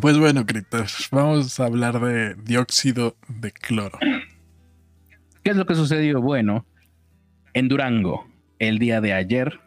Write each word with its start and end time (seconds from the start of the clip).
Pues 0.00 0.18
bueno, 0.18 0.44
Critters, 0.44 1.08
vamos 1.10 1.58
a 1.58 1.64
hablar 1.64 2.00
de 2.00 2.34
dióxido 2.34 3.16
de 3.28 3.50
cloro. 3.50 3.98
¿Qué 5.42 5.50
es 5.50 5.56
lo 5.56 5.64
que 5.64 5.74
sucedió? 5.74 6.20
Bueno, 6.20 6.66
en 7.54 7.68
Durango, 7.68 8.26
el 8.58 8.78
día 8.78 9.00
de 9.00 9.14
ayer, 9.14 9.58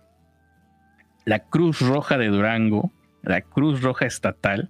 la 1.26 1.39
Cruz 1.39 1.81
Roja 1.81 2.20
de 2.20 2.28
Durango, 2.28 2.92
la 3.23 3.42
Cruz 3.42 3.81
Roja 3.81 4.05
Estatal, 4.05 4.70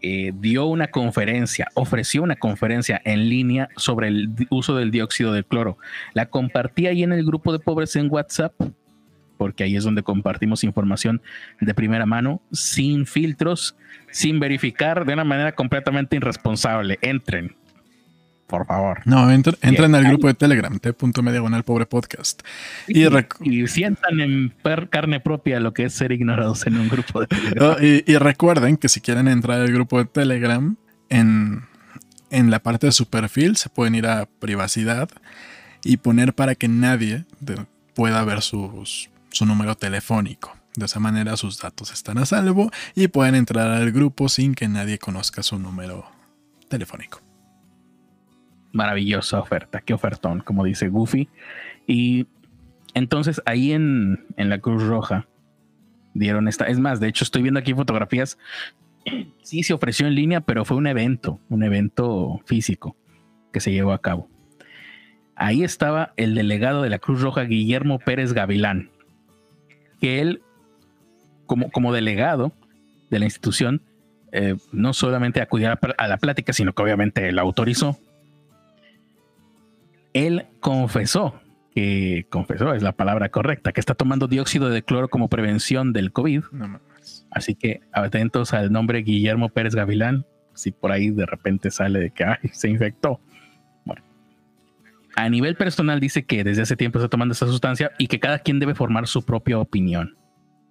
eh, 0.00 0.32
dio 0.34 0.64
una 0.64 0.88
conferencia, 0.88 1.68
ofreció 1.74 2.22
una 2.22 2.36
conferencia 2.36 3.02
en 3.04 3.28
línea 3.28 3.68
sobre 3.76 4.08
el 4.08 4.30
uso 4.48 4.76
del 4.76 4.90
dióxido 4.90 5.32
de 5.32 5.44
cloro. 5.44 5.76
La 6.14 6.26
compartí 6.26 6.86
ahí 6.86 7.02
en 7.02 7.12
el 7.12 7.24
grupo 7.24 7.52
de 7.52 7.58
pobres 7.58 7.96
en 7.96 8.10
WhatsApp, 8.10 8.54
porque 9.36 9.64
ahí 9.64 9.76
es 9.76 9.84
donde 9.84 10.02
compartimos 10.02 10.64
información 10.64 11.22
de 11.60 11.74
primera 11.74 12.06
mano, 12.06 12.40
sin 12.52 13.06
filtros, 13.06 13.76
sin 14.10 14.40
verificar, 14.40 15.04
de 15.04 15.14
una 15.14 15.24
manera 15.24 15.52
completamente 15.52 16.16
irresponsable. 16.16 16.98
Entren, 17.02 17.54
por 18.46 18.66
favor. 18.66 19.00
No, 19.04 19.30
entren 19.30 19.94
al 19.94 20.04
grupo 20.04 20.28
de 20.28 20.34
Telegram, 20.34 20.78
t.me 20.78 21.32
diagonal 21.32 21.64
pobre 21.64 21.86
podcast. 21.86 22.42
Y, 22.86 23.66
sientan 23.66 24.20
en 24.20 24.52
carne 24.90 25.20
propia 25.20 25.58
lo 25.58 25.72
que 25.72 25.84
es 25.84 25.94
ser 25.94 26.12
ignorados 26.12 26.66
en 26.66 26.78
un 26.78 26.88
grupo 26.88 27.20
de 27.20 27.26
Telegram. 27.26 27.76
y, 27.80 28.16
recuerden 28.16 28.76
que 28.76 28.88
si 28.88 29.00
quieren 29.00 29.26
entrar 29.26 29.60
al 29.60 29.72
grupo 29.72 29.98
de 29.98 30.04
Telegram, 30.04 30.76
en, 31.08 31.62
en 32.30 32.50
la 32.50 32.60
parte 32.60 32.86
de 32.86 32.92
su 32.92 33.06
perfil 33.06 33.56
se 33.56 33.68
pueden 33.68 33.94
ir 33.94 34.06
a 34.06 34.26
privacidad 34.38 35.08
y 35.82 35.96
poner 35.98 36.32
para 36.32 36.54
que 36.54 36.68
nadie 36.68 37.24
pueda 37.94 38.22
ver 38.24 38.42
sus, 38.42 39.10
su 39.30 39.46
número 39.46 39.76
telefónico. 39.76 40.56
De 40.74 40.86
esa 40.86 41.00
manera 41.00 41.36
sus 41.36 41.58
datos 41.58 41.90
están 41.90 42.18
a 42.18 42.26
salvo 42.26 42.70
y 42.94 43.08
pueden 43.08 43.34
entrar 43.34 43.70
al 43.70 43.92
grupo 43.92 44.28
sin 44.28 44.54
que 44.54 44.68
nadie 44.68 44.98
conozca 44.98 45.42
su 45.42 45.58
número 45.58 46.06
telefónico 46.68 47.20
maravillosa 48.76 49.40
oferta, 49.40 49.80
qué 49.80 49.94
ofertón, 49.94 50.40
como 50.40 50.62
dice 50.62 50.88
Goofy. 50.88 51.28
Y 51.88 52.26
entonces 52.94 53.42
ahí 53.46 53.72
en, 53.72 54.26
la 54.36 54.60
Cruz 54.60 54.84
Roja 54.84 55.26
dieron 56.14 56.46
esta. 56.46 56.66
Es 56.66 56.78
más, 56.78 57.00
de 57.00 57.08
hecho, 57.08 57.24
estoy 57.24 57.42
viendo 57.42 57.58
aquí 57.58 57.74
fotografías. 57.74 58.38
Sí, 59.42 59.62
se 59.62 59.72
ofreció 59.72 60.08
en 60.08 60.16
línea, 60.16 60.40
pero 60.40 60.64
fue 60.64 60.76
un 60.76 60.88
evento, 60.88 61.38
un 61.48 61.62
evento 61.62 62.40
físico 62.46 62.96
que 63.52 63.60
se 63.60 63.70
llevó 63.70 63.92
a 63.92 64.02
cabo. 64.02 64.28
Ahí 65.36 65.62
estaba 65.62 66.12
el 66.16 66.34
delegado 66.34 66.82
de 66.82 66.90
la 66.90 66.98
Cruz 66.98 67.20
Roja, 67.20 67.42
Guillermo 67.42 68.00
Pérez 68.00 68.32
Gavilán, 68.32 68.90
que 70.00 70.20
él, 70.20 70.42
como, 71.46 71.70
como 71.70 71.92
delegado 71.92 72.52
de 73.10 73.18
la 73.18 73.24
institución, 73.24 73.82
eh, 74.32 74.56
no 74.72 74.92
solamente 74.92 75.40
acudió 75.40 75.72
a 75.98 76.08
la 76.08 76.16
plática, 76.18 76.52
sino 76.52 76.74
que 76.74 76.82
obviamente 76.82 77.30
la 77.32 77.42
autorizó 77.42 77.98
él 80.16 80.46
confesó 80.60 81.34
que 81.74 82.24
confesó, 82.30 82.72
es 82.72 82.82
la 82.82 82.92
palabra 82.92 83.28
correcta, 83.28 83.72
que 83.72 83.80
está 83.80 83.94
tomando 83.94 84.28
dióxido 84.28 84.70
de 84.70 84.82
cloro 84.82 85.08
como 85.08 85.28
prevención 85.28 85.92
del 85.92 86.10
COVID. 86.10 86.42
Así 87.30 87.54
que 87.54 87.80
atentos 87.92 88.54
al 88.54 88.72
nombre 88.72 89.02
Guillermo 89.02 89.50
Pérez 89.50 89.74
Gavilán, 89.74 90.24
si 90.54 90.72
por 90.72 90.90
ahí 90.90 91.10
de 91.10 91.26
repente 91.26 91.70
sale 91.70 91.98
de 91.98 92.10
que 92.12 92.24
se 92.52 92.70
infectó. 92.70 93.20
A 95.16 95.30
nivel 95.30 95.56
personal 95.56 95.98
dice 95.98 96.24
que 96.26 96.44
desde 96.44 96.62
hace 96.62 96.76
tiempo 96.76 96.98
está 96.98 97.08
tomando 97.08 97.32
esta 97.32 97.46
sustancia 97.46 97.90
y 97.98 98.06
que 98.06 98.20
cada 98.20 98.38
quien 98.38 98.60
debe 98.60 98.74
formar 98.74 99.06
su 99.06 99.24
propia 99.24 99.58
opinión 99.58 100.14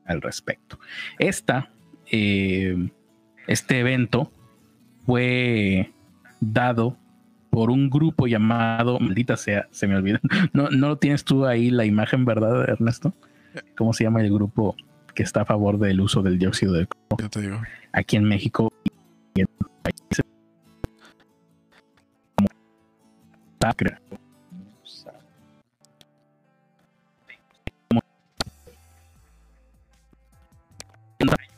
al 0.05 0.21
respecto. 0.21 0.79
Esta, 1.17 1.71
eh, 2.11 2.89
este 3.47 3.79
evento 3.79 4.31
fue 5.05 5.91
dado 6.39 6.95
por 7.49 7.71
un 7.71 7.89
grupo 7.89 8.27
llamado, 8.27 8.99
maldita 8.99 9.35
sea, 9.35 9.67
se 9.71 9.87
me 9.87 9.95
olvida. 9.95 10.19
No, 10.53 10.69
no 10.69 10.97
tienes 10.97 11.23
tú 11.23 11.45
ahí 11.45 11.71
la 11.71 11.85
imagen, 11.85 12.23
¿verdad, 12.23 12.69
Ernesto? 12.69 13.13
¿Cómo 13.75 13.93
se 13.93 14.03
llama 14.03 14.21
el 14.21 14.31
grupo 14.31 14.75
que 15.15 15.23
está 15.23 15.41
a 15.41 15.45
favor 15.45 15.79
del 15.79 16.01
uso 16.01 16.21
del 16.21 16.37
dióxido 16.37 16.73
de 16.73 16.87
Yo 17.19 17.29
te 17.29 17.41
digo. 17.41 17.61
Aquí 17.93 18.17
en 18.17 18.25
México 18.25 18.71
y 19.33 19.41
en 19.41 19.47
países 19.81 20.23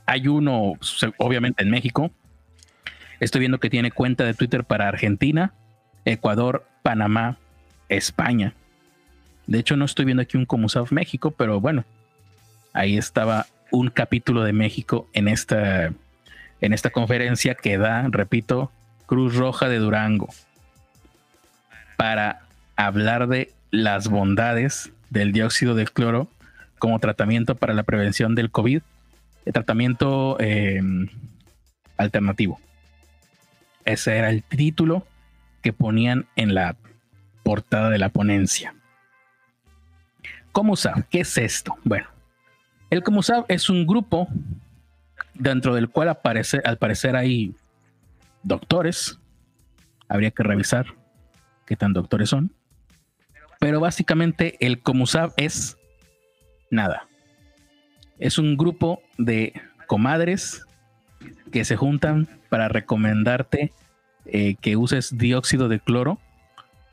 Hay 0.08 0.28
uno, 0.28 0.74
obviamente 1.18 1.64
en 1.64 1.70
México. 1.70 2.12
Estoy 3.20 3.40
viendo 3.40 3.60
que 3.60 3.70
tiene 3.70 3.92
cuenta 3.92 4.24
de 4.24 4.34
Twitter 4.34 4.64
para 4.64 4.88
Argentina, 4.88 5.54
Ecuador, 6.06 6.66
Panamá, 6.82 7.38
España. 7.90 8.54
De 9.48 9.60
hecho, 9.60 9.76
no 9.76 9.86
estoy 9.86 10.06
viendo 10.06 10.24
aquí 10.24 10.38
un 10.38 10.46
Comusaf 10.46 10.92
México, 10.92 11.32
pero 11.32 11.60
bueno, 11.60 11.84
ahí 12.74 12.98
estaba 12.98 13.48
un 13.70 13.90
capítulo 13.90 14.44
de 14.44 14.54
México 14.54 15.10
en 15.14 15.28
esta, 15.28 15.92
en 16.62 16.74
esta 16.74 16.90
conferencia 16.90 17.56
que 17.56 17.78
da, 17.78 18.08
repito, 18.10 18.72
Cruz 19.08 19.36
Roja 19.36 19.68
de 19.68 19.80
Durango, 19.80 20.30
para 21.98 22.42
hablar 22.78 23.28
de 23.28 23.52
las 23.72 24.08
bondades 24.08 24.92
del 25.10 25.34
dióxido 25.34 25.76
de 25.76 25.86
cloro 25.86 26.30
como 26.80 27.00
tratamiento 27.00 27.56
para 27.56 27.74
la 27.74 27.84
prevención 27.84 28.36
del 28.36 28.52
COVID, 28.52 28.82
tratamiento 29.52 30.38
eh, 30.40 30.82
alternativo. 31.98 32.60
Ese 33.86 34.18
era 34.18 34.30
el 34.30 34.44
título 34.44 35.06
que 35.62 35.74
ponían 35.74 36.26
en 36.36 36.54
la 36.54 36.76
portada 37.44 37.90
de 37.90 37.98
la 37.98 38.10
ponencia. 38.10 38.76
COMUSAB, 40.52 41.06
¿qué 41.10 41.22
es 41.22 41.38
esto? 41.38 41.78
Bueno, 41.84 42.08
el 42.90 43.04
COMUSAB 43.04 43.46
es 43.48 43.70
un 43.70 43.86
grupo 43.86 44.28
dentro 45.34 45.76
del 45.76 45.90
cual 45.90 46.10
aparece, 46.10 46.62
al 46.66 46.78
parecer 46.78 47.16
hay 47.16 47.54
doctores. 48.44 49.20
Habría 50.10 50.32
que 50.32 50.44
revisar 50.44 50.88
qué 51.66 51.76
tan 51.76 51.94
doctores 51.94 52.30
son. 52.30 52.52
Pero 53.60 53.80
básicamente 53.80 54.56
el 54.60 54.82
COMUSAB 54.82 55.34
es 55.38 55.78
nada. 56.70 57.08
Es 58.20 58.38
un 58.38 58.58
grupo 58.58 59.02
de 59.18 59.54
comadres 59.88 60.66
que 61.52 61.66
se 61.66 61.76
juntan 61.76 62.28
para 62.50 62.68
recomendarte 62.68 63.72
eh, 64.26 64.56
que 64.62 64.76
uses 64.76 65.18
dióxido 65.18 65.70
de 65.70 65.80
cloro 65.80 66.20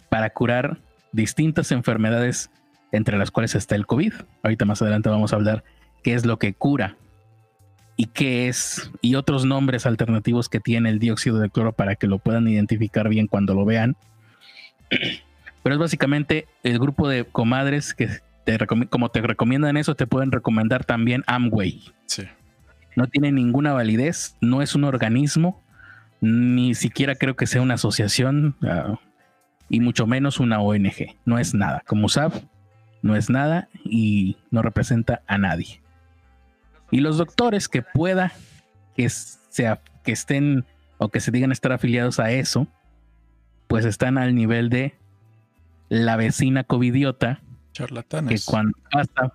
para 0.08 0.30
curar 0.30 0.78
distintas 1.12 1.72
enfermedades, 1.72 2.50
entre 2.92 3.18
las 3.18 3.30
cuales 3.30 3.54
está 3.54 3.74
el 3.74 3.86
COVID. 3.86 4.12
Ahorita 4.42 4.64
más 4.64 4.82
adelante 4.82 5.08
vamos 5.08 5.32
a 5.32 5.36
hablar 5.36 5.64
qué 6.02 6.14
es 6.14 6.24
lo 6.26 6.38
que 6.38 6.54
cura 6.54 6.96
y 7.96 8.06
qué 8.06 8.48
es, 8.48 8.90
y 9.00 9.14
otros 9.14 9.44
nombres 9.44 9.86
alternativos 9.86 10.48
que 10.48 10.60
tiene 10.60 10.90
el 10.90 10.98
dióxido 10.98 11.38
de 11.38 11.50
cloro 11.50 11.72
para 11.72 11.96
que 11.96 12.06
lo 12.06 12.18
puedan 12.18 12.48
identificar 12.48 13.08
bien 13.08 13.26
cuando 13.26 13.54
lo 13.54 13.64
vean. 13.64 13.96
Pero 15.62 15.74
es 15.76 15.80
básicamente 15.80 16.46
el 16.62 16.78
grupo 16.78 17.08
de 17.08 17.24
comadres 17.24 17.94
que 17.94 18.08
te 18.44 18.58
como 18.66 19.08
te 19.10 19.20
recomiendan 19.22 19.76
eso, 19.76 19.94
te 19.94 20.06
pueden 20.06 20.30
recomendar 20.30 20.84
también 20.84 21.24
Amway. 21.26 21.82
Sí. 22.06 22.24
No 22.96 23.06
tiene 23.08 23.32
ninguna 23.32 23.72
validez, 23.72 24.36
no 24.40 24.62
es 24.62 24.74
un 24.74 24.84
organismo, 24.84 25.62
ni 26.20 26.74
siquiera 26.74 27.16
creo 27.16 27.36
que 27.36 27.46
sea 27.46 27.62
una 27.62 27.74
asociación 27.74 28.56
ah, 28.62 28.98
y 29.68 29.80
mucho 29.80 30.06
menos 30.06 30.40
una 30.40 30.60
ONG. 30.60 31.16
No 31.24 31.38
es 31.38 31.54
nada. 31.54 31.82
Como 31.86 32.08
SAP 32.08 32.34
no 33.02 33.16
es 33.16 33.28
nada 33.28 33.68
y 33.84 34.36
no 34.50 34.62
representa 34.62 35.22
a 35.26 35.36
nadie. 35.38 35.82
Y 36.90 37.00
los 37.00 37.18
doctores 37.18 37.68
que 37.68 37.82
pueda 37.82 38.32
que, 38.96 39.08
sea, 39.08 39.80
que 40.02 40.12
estén 40.12 40.64
o 40.98 41.08
que 41.08 41.20
se 41.20 41.30
digan 41.30 41.52
estar 41.52 41.72
afiliados 41.72 42.20
a 42.20 42.30
eso, 42.30 42.66
pues 43.66 43.84
están 43.84 44.16
al 44.16 44.34
nivel 44.34 44.70
de 44.70 44.94
la 45.88 46.16
vecina 46.16 46.64
covidiota 46.64 47.40
que 48.28 48.36
cuando 48.46 48.78
pasa 48.90 49.32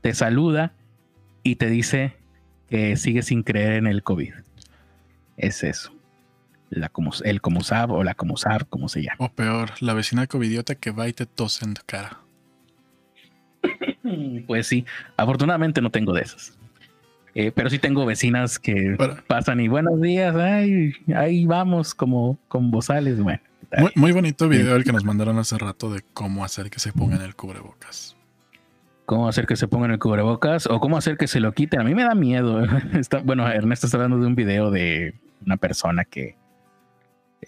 te 0.00 0.14
saluda 0.14 0.72
y 1.42 1.56
te 1.56 1.68
dice 1.68 2.16
que 2.68 2.96
sigue 2.96 3.22
sin 3.22 3.42
creer 3.42 3.74
en 3.74 3.86
el 3.86 4.02
COVID. 4.02 4.32
Es 5.36 5.62
eso 5.62 5.96
la 6.70 6.88
como, 6.88 7.12
el 7.24 7.40
como 7.40 7.62
sab 7.62 7.92
o 7.92 8.04
la 8.04 8.14
como 8.14 8.36
sab, 8.36 8.68
como 8.68 8.88
se 8.88 9.02
llama. 9.02 9.16
O 9.18 9.28
peor, 9.30 9.70
la 9.80 9.94
vecina 9.94 10.26
covidiota 10.26 10.74
que 10.74 10.90
va 10.90 11.08
y 11.08 11.12
te 11.12 11.26
tose 11.26 11.64
en 11.64 11.74
tu 11.74 11.82
cara. 11.86 12.20
Pues 14.46 14.68
sí, 14.68 14.84
afortunadamente 15.16 15.80
no 15.80 15.90
tengo 15.90 16.12
de 16.12 16.22
esas. 16.22 16.56
Eh, 17.34 17.50
pero 17.52 17.68
sí 17.68 17.80
tengo 17.80 18.06
vecinas 18.06 18.56
que 18.56 18.96
pasan 19.26 19.58
y 19.58 19.66
buenos 19.66 20.00
días, 20.00 20.34
ay, 20.36 20.92
ahí 21.14 21.44
vamos 21.44 21.92
como 21.92 22.38
con 22.46 22.70
bozales, 22.70 23.20
bueno. 23.20 23.40
Muy, 23.94 24.12
bonito 24.12 24.48
video 24.48 24.76
el 24.76 24.84
que 24.84 24.92
nos 24.92 25.04
mandaron 25.04 25.38
hace 25.38 25.58
rato 25.58 25.92
de 25.92 26.02
cómo 26.12 26.44
hacer 26.44 26.70
que 26.70 26.78
se 26.78 26.92
pongan 26.92 27.22
el 27.22 27.34
cubrebocas. 27.34 28.16
cómo 29.04 29.28
hacer 29.28 29.46
que 29.46 29.56
se 29.56 29.68
pongan 29.68 29.90
el 29.90 29.98
cubrebocas 29.98 30.66
o 30.66 30.80
cómo 30.80 30.96
hacer 30.96 31.16
que 31.16 31.26
se 31.26 31.40
lo 31.40 31.52
quiten. 31.52 31.80
A 31.80 31.84
mí 31.84 31.94
me 31.94 32.04
da 32.04 32.14
miedo. 32.14 32.64
Está, 32.94 33.18
bueno, 33.18 33.46
Ernesto 33.48 33.86
está 33.86 33.98
hablando 33.98 34.18
de 34.18 34.26
un 34.26 34.34
video 34.34 34.70
de 34.70 35.14
una 35.44 35.56
persona 35.56 36.04
que 36.04 36.36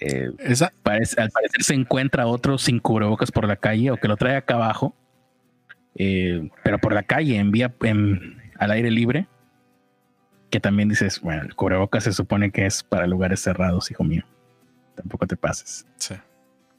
eh, 0.01 0.31
al 0.39 1.31
parecer 1.31 1.63
se 1.63 1.75
encuentra 1.75 2.27
otro 2.27 2.59
sin 2.59 2.79
cubrebocas 2.79 3.33
por 3.33 3.47
la 3.47 3.57
calle 3.57 3.91
o 3.91 3.97
que 3.97 4.09
lo 4.09 4.17
trae 4.17 4.37
acá 4.37 4.55
abajo, 4.55 4.95
eh, 5.95 6.49
pero 6.63 6.79
por 6.79 6.93
la 6.93 7.03
calle, 7.03 7.37
en 7.37 7.51
vía, 7.51 7.75
al 8.59 8.71
aire 8.71 8.91
libre, 8.91 9.27
que 10.51 10.61
también 10.61 10.89
dices, 10.89 11.21
bueno, 11.21 11.43
el 11.43 11.55
cubrebocas 11.55 12.05
se 12.05 12.13
supone 12.13 12.51
que 12.51 12.67
es 12.67 12.83
para 12.83 13.07
lugares 13.07 13.41
cerrados, 13.41 13.91
hijo 13.91 14.05
mío. 14.05 14.25
Tampoco 14.99 15.27
te 15.27 15.37
pases. 15.37 15.87
Sí. 15.97 16.15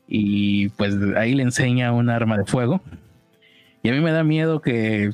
Y 0.08 0.70
pues 0.70 0.96
ahí 1.16 1.34
le 1.34 1.44
enseña 1.44 1.94
un 1.94 2.10
arma 2.10 2.38
de 2.38 2.46
fuego. 2.46 2.82
Y 3.82 3.90
a 3.90 3.94
mí 3.94 4.02
me 4.02 4.12
da 4.12 4.24
miedo 4.24 4.62
que 4.62 5.14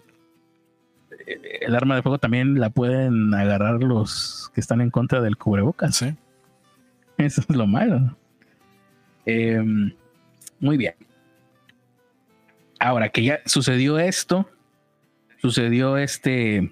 el 1.62 1.76
arma 1.76 1.96
de 1.96 2.02
fuego 2.02 2.18
también 2.18 2.60
la 2.60 2.70
pueden 2.70 3.34
agarrar 3.34 3.84
los 3.84 4.52
que 4.54 4.62
están 4.62 4.82
en 4.82 4.90
contra 4.90 5.22
del 5.22 5.38
cubrebocas. 5.38 5.96
Sí. 5.96 6.16
Eso 7.18 7.42
es 7.48 7.56
lo 7.56 7.68
malo. 7.68 8.18
Em, 9.26 9.94
muy 10.60 10.78
bien. 10.78 10.96
Ahora 12.80 13.10
que 13.10 13.24
ya 13.24 13.40
sucedió 13.46 14.00
esto, 14.00 14.50
sucedió 15.42 15.98
este 15.98 16.72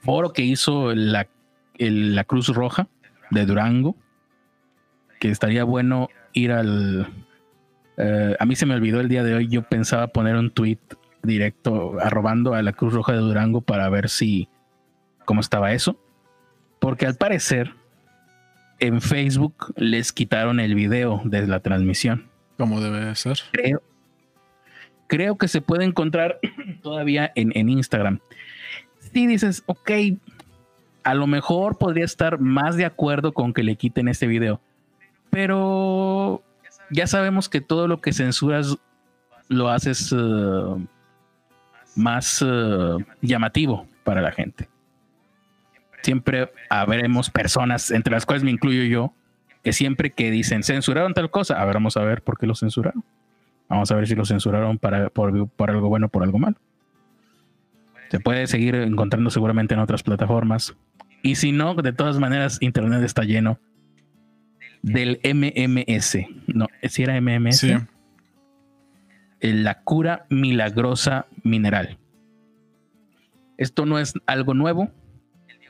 foro 0.00 0.32
que 0.32 0.42
hizo 0.42 0.94
la, 0.94 1.26
la 1.78 2.24
Cruz 2.24 2.48
Roja 2.48 2.88
de 3.30 3.44
Durango, 3.44 3.96
que 5.24 5.30
estaría 5.30 5.64
bueno 5.64 6.10
ir 6.34 6.52
al... 6.52 7.08
Eh, 7.96 8.36
a 8.38 8.44
mí 8.44 8.56
se 8.56 8.66
me 8.66 8.74
olvidó 8.74 9.00
el 9.00 9.08
día 9.08 9.24
de 9.24 9.34
hoy, 9.34 9.48
yo 9.48 9.62
pensaba 9.62 10.08
poner 10.08 10.36
un 10.36 10.50
tweet 10.50 10.80
directo 11.22 11.98
arrobando 11.98 12.52
a 12.52 12.60
la 12.60 12.74
Cruz 12.74 12.92
Roja 12.92 13.12
de 13.12 13.20
Durango 13.20 13.62
para 13.62 13.88
ver 13.88 14.10
si 14.10 14.50
cómo 15.24 15.40
estaba 15.40 15.72
eso, 15.72 15.98
porque 16.78 17.06
al 17.06 17.14
parecer 17.14 17.72
en 18.80 19.00
Facebook 19.00 19.72
les 19.76 20.12
quitaron 20.12 20.60
el 20.60 20.74
video 20.74 21.22
de 21.24 21.46
la 21.46 21.60
transmisión. 21.60 22.28
Como 22.58 22.82
debe 22.82 23.14
ser. 23.14 23.38
Creo, 23.52 23.82
creo 25.06 25.38
que 25.38 25.48
se 25.48 25.62
puede 25.62 25.86
encontrar 25.86 26.38
todavía 26.82 27.32
en, 27.34 27.50
en 27.54 27.70
Instagram. 27.70 28.20
Si 29.14 29.26
dices, 29.26 29.62
ok, 29.64 29.90
a 31.02 31.14
lo 31.14 31.26
mejor 31.26 31.78
podría 31.78 32.04
estar 32.04 32.38
más 32.40 32.76
de 32.76 32.84
acuerdo 32.84 33.32
con 33.32 33.54
que 33.54 33.62
le 33.62 33.76
quiten 33.76 34.08
este 34.08 34.26
video, 34.26 34.60
pero 35.34 36.42
ya 36.90 37.06
sabemos 37.06 37.48
que 37.48 37.60
todo 37.60 37.88
lo 37.88 38.00
que 38.00 38.12
censuras 38.12 38.78
lo 39.48 39.68
haces 39.68 40.14
eh, 40.16 40.86
más 41.96 42.44
eh, 42.46 42.96
llamativo 43.20 43.86
para 44.04 44.22
la 44.22 44.30
gente 44.30 44.68
siempre 46.04 46.52
habremos 46.68 47.30
personas, 47.30 47.90
entre 47.90 48.12
las 48.12 48.26
cuales 48.26 48.44
me 48.44 48.50
incluyo 48.50 48.84
yo, 48.84 49.12
que 49.62 49.72
siempre 49.72 50.10
que 50.10 50.30
dicen 50.30 50.62
censuraron 50.62 51.14
tal 51.14 51.30
cosa, 51.30 51.60
a 51.60 51.64
ver, 51.64 51.74
vamos 51.74 51.96
a 51.96 52.04
ver 52.04 52.22
por 52.22 52.38
qué 52.38 52.46
lo 52.46 52.54
censuraron. 52.54 53.02
Vamos 53.68 53.90
a 53.90 53.96
ver 53.96 54.06
si 54.06 54.14
lo 54.14 54.26
censuraron 54.26 54.78
para, 54.78 55.08
por, 55.08 55.30
algo 55.70 55.88
bueno 55.88 56.06
o 56.06 56.08
por 56.10 56.22
algo 56.22 56.38
malo. 56.38 56.56
Se 58.10 58.20
puede 58.20 58.46
seguir 58.46 58.74
encontrando 58.74 59.30
seguramente 59.30 59.72
en 59.72 59.80
otras 59.80 60.02
plataformas. 60.02 60.76
Y 61.22 61.36
si 61.36 61.52
no, 61.52 61.74
de 61.74 61.94
todas 61.94 62.18
maneras, 62.18 62.58
Internet 62.60 63.02
está 63.02 63.24
lleno 63.24 63.58
del 64.84 65.20
MMS. 65.24 66.18
No, 66.46 66.68
si 66.82 67.02
era 67.02 67.20
MMS. 67.20 67.58
Sí. 67.58 67.74
La 69.40 69.82
cura 69.82 70.26
milagrosa 70.30 71.26
mineral. 71.42 71.98
Esto 73.56 73.86
no 73.86 73.98
es 73.98 74.14
algo 74.26 74.54
nuevo 74.54 74.90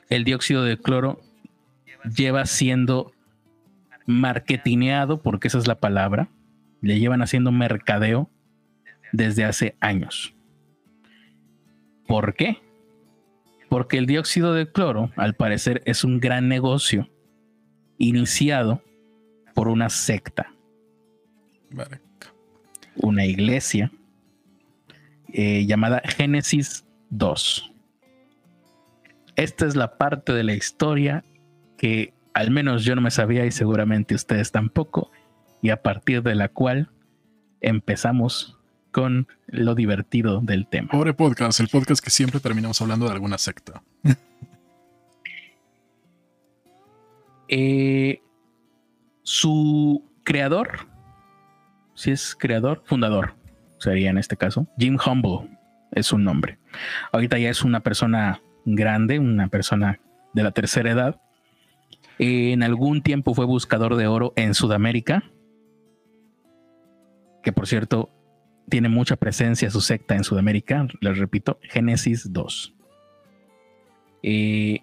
el 0.09 0.23
dióxido 0.23 0.63
de 0.63 0.77
cloro 0.77 1.21
lleva 2.15 2.45
siendo 2.45 3.11
marketineado, 4.05 5.21
porque 5.21 5.47
esa 5.47 5.57
es 5.57 5.67
la 5.67 5.79
palabra, 5.79 6.29
le 6.81 6.99
llevan 6.99 7.21
haciendo 7.21 7.51
mercadeo 7.51 8.29
desde 9.11 9.45
hace 9.45 9.75
años. 9.79 10.35
¿Por 12.07 12.35
qué? 12.35 12.61
Porque 13.67 13.97
el 13.97 14.05
dióxido 14.05 14.53
de 14.53 14.71
cloro, 14.71 15.11
al 15.15 15.33
parecer, 15.33 15.81
es 15.85 16.03
un 16.03 16.19
gran 16.19 16.47
negocio 16.47 17.09
iniciado 17.97 18.83
por 19.55 19.69
una 19.69 19.89
secta, 19.89 20.53
una 22.95 23.25
iglesia 23.25 23.91
eh, 25.33 25.65
llamada 25.65 26.01
Génesis 26.05 26.85
2. 27.09 27.71
Esta 29.37 29.65
es 29.65 29.75
la 29.75 29.97
parte 29.97 30.33
de 30.33 30.43
la 30.43 30.53
historia 30.53 31.23
que 31.77 32.13
al 32.33 32.51
menos 32.51 32.83
yo 32.83 32.95
no 32.95 33.01
me 33.01 33.11
sabía 33.11 33.45
y 33.45 33.51
seguramente 33.51 34.13
ustedes 34.13 34.51
tampoco, 34.51 35.09
y 35.61 35.69
a 35.69 35.81
partir 35.81 36.21
de 36.21 36.35
la 36.35 36.49
cual 36.49 36.89
empezamos 37.61 38.59
con 38.91 39.27
lo 39.47 39.73
divertido 39.73 40.41
del 40.41 40.67
tema. 40.67 40.89
Pobre 40.91 41.13
podcast, 41.13 41.61
el 41.61 41.69
podcast 41.69 42.03
que 42.03 42.09
siempre 42.09 42.41
terminamos 42.41 42.81
hablando 42.81 43.05
de 43.05 43.13
alguna 43.13 43.37
secta. 43.37 43.81
Eh, 47.47 48.24
su 49.25 50.03
creador, 50.23 50.87
si 51.95 52.11
es 52.11 52.35
creador, 52.35 52.83
fundador, 52.85 53.33
sería 53.79 54.11
en 54.11 54.19
este 54.19 54.37
caso, 54.37 54.67
Jim 54.77 54.97
Humble 55.03 55.49
es 55.91 56.05
su 56.05 56.19
nombre. 56.19 56.59
Ahorita 57.11 57.39
ya 57.39 57.49
es 57.49 57.63
una 57.63 57.79
persona 57.79 58.39
grande, 58.65 59.17
una 59.17 59.47
persona 59.47 59.99
de 60.33 60.43
la 60.43 60.51
tercera 60.51 60.91
edad. 60.91 61.21
En 62.19 62.61
algún 62.61 63.01
tiempo 63.01 63.33
fue 63.33 63.45
buscador 63.45 63.95
de 63.95 64.05
oro 64.05 64.31
en 64.35 64.53
Sudamérica, 64.53 65.23
que 67.41 67.51
por 67.51 67.65
cierto 67.65 68.11
tiene 68.69 68.89
mucha 68.89 69.15
presencia 69.15 69.71
su 69.71 69.81
secta 69.81 70.15
en 70.15 70.23
Sudamérica, 70.23 70.87
les 71.01 71.17
repito, 71.17 71.59
Génesis 71.63 72.31
2. 72.31 72.75
Eh, 74.21 74.81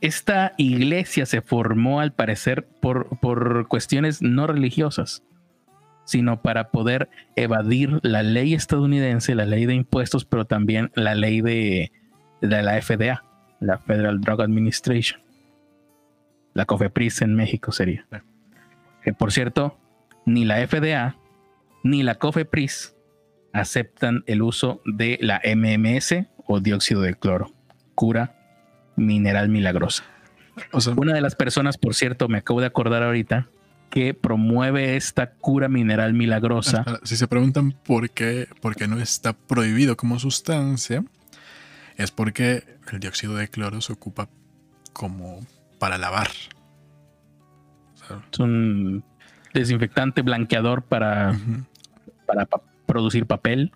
esta 0.00 0.54
iglesia 0.56 1.26
se 1.26 1.42
formó 1.42 2.00
al 2.00 2.12
parecer 2.12 2.66
por, 2.80 3.18
por 3.20 3.68
cuestiones 3.68 4.22
no 4.22 4.46
religiosas, 4.46 5.22
sino 6.04 6.40
para 6.42 6.70
poder 6.70 7.10
evadir 7.36 8.00
la 8.02 8.22
ley 8.22 8.54
estadounidense, 8.54 9.34
la 9.34 9.44
ley 9.44 9.66
de 9.66 9.74
impuestos, 9.74 10.24
pero 10.24 10.46
también 10.46 10.90
la 10.94 11.14
ley 11.14 11.42
de, 11.42 11.92
la 12.40 12.80
FDA, 12.80 13.24
la 13.60 13.78
Federal 13.78 14.20
Drug 14.20 14.40
Administration. 14.40 15.20
La 16.54 16.64
COFEPRIS 16.64 17.22
en 17.22 17.34
México 17.34 17.70
sería. 17.70 18.06
Que 19.04 19.12
por 19.12 19.32
cierto, 19.32 19.78
ni 20.24 20.44
la 20.44 20.66
FDA 20.66 21.16
ni 21.84 22.02
la 22.02 22.16
COFEPRIS 22.16 22.96
aceptan 23.52 24.24
el 24.26 24.42
uso 24.42 24.80
de 24.84 25.18
la 25.20 25.40
MMS 25.44 26.26
o 26.46 26.60
dióxido 26.60 27.02
de 27.02 27.14
cloro, 27.14 27.52
cura 27.94 28.39
mineral 28.96 29.48
milagrosa. 29.48 30.04
Una 30.96 31.14
de 31.14 31.20
las 31.20 31.34
personas, 31.34 31.78
por 31.78 31.94
cierto, 31.94 32.28
me 32.28 32.38
acabo 32.38 32.60
de 32.60 32.66
acordar 32.66 33.02
ahorita, 33.02 33.48
que 33.90 34.14
promueve 34.14 34.96
esta 34.96 35.32
cura 35.32 35.68
mineral 35.68 36.14
milagrosa. 36.14 36.84
Si 37.02 37.16
se 37.16 37.26
preguntan 37.26 37.72
por 37.72 38.10
qué, 38.10 38.48
por 38.60 38.76
qué 38.76 38.86
no 38.86 38.98
está 38.98 39.32
prohibido 39.32 39.96
como 39.96 40.18
sustancia, 40.18 41.04
es 41.96 42.10
porque 42.10 42.64
el 42.92 43.00
dióxido 43.00 43.34
de 43.34 43.48
cloro 43.48 43.80
se 43.80 43.92
ocupa 43.92 44.28
como 44.92 45.40
para 45.78 45.98
lavar. 45.98 46.28
es 48.32 48.38
un 48.38 49.04
desinfectante 49.52 50.22
blanqueador 50.22 50.82
para, 50.82 51.38
para 52.26 52.46
producir 52.86 53.26
papel. 53.26 53.72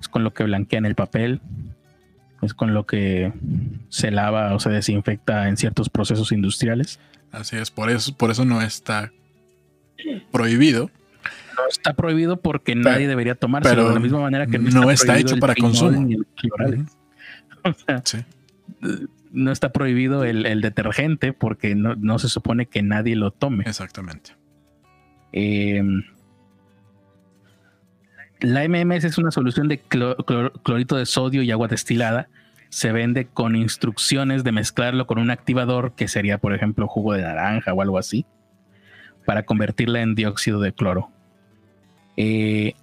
Es 0.00 0.08
con 0.08 0.22
lo 0.22 0.32
que 0.32 0.44
blanquean 0.44 0.86
el 0.86 0.94
papel. 0.94 1.40
Es 2.44 2.54
con 2.54 2.74
lo 2.74 2.86
que 2.86 3.32
se 3.88 4.10
lava 4.10 4.54
o 4.54 4.60
se 4.60 4.70
desinfecta 4.70 5.48
en 5.48 5.56
ciertos 5.56 5.88
procesos 5.88 6.32
industriales. 6.32 7.00
Así 7.32 7.56
es, 7.56 7.70
por 7.70 7.90
eso, 7.90 8.16
por 8.16 8.30
eso 8.30 8.44
no 8.44 8.62
está 8.62 9.12
prohibido. 10.30 10.90
No 11.56 11.68
está 11.68 11.94
prohibido 11.94 12.40
porque 12.40 12.74
nadie 12.74 13.08
debería 13.08 13.34
tomárselo 13.34 13.74
pero 13.74 13.88
de 13.88 13.94
la 13.94 14.00
misma 14.00 14.20
manera 14.20 14.46
que 14.46 14.58
no, 14.58 14.90
está, 14.90 15.18
hecho 15.18 15.36
para 15.38 15.54
consumo. 15.54 16.08
No 19.32 19.50
está 19.50 19.72
prohibido 19.72 20.22
el, 20.22 20.60
detergente 20.60 21.32
porque 21.32 21.74
no, 21.74 22.18
se 22.20 22.28
supone 22.28 22.66
que 22.66 22.82
nadie 22.82 23.16
lo 23.16 23.32
tome. 23.32 23.64
Exactamente. 23.66 24.36
Em, 25.32 26.04
la 28.44 28.68
MMS 28.68 29.04
es 29.04 29.18
una 29.18 29.30
solución 29.30 29.68
de 29.68 29.78
clorito 29.78 30.96
de 30.96 31.06
sodio 31.06 31.42
y 31.42 31.50
agua 31.50 31.68
destilada. 31.68 32.28
Se 32.68 32.92
vende 32.92 33.26
con 33.26 33.56
instrucciones 33.56 34.44
de 34.44 34.52
mezclarlo 34.52 35.06
con 35.06 35.18
un 35.18 35.30
activador 35.30 35.94
que 35.94 36.08
sería, 36.08 36.38
por 36.38 36.54
ejemplo, 36.54 36.88
jugo 36.88 37.14
de 37.14 37.22
naranja 37.22 37.72
o 37.72 37.82
algo 37.82 37.98
así 37.98 38.26
para 39.24 39.44
convertirla 39.44 40.02
en 40.02 40.14
dióxido 40.14 40.60
de 40.60 40.72
cloro. 40.72 41.10
Eh, 42.16 42.74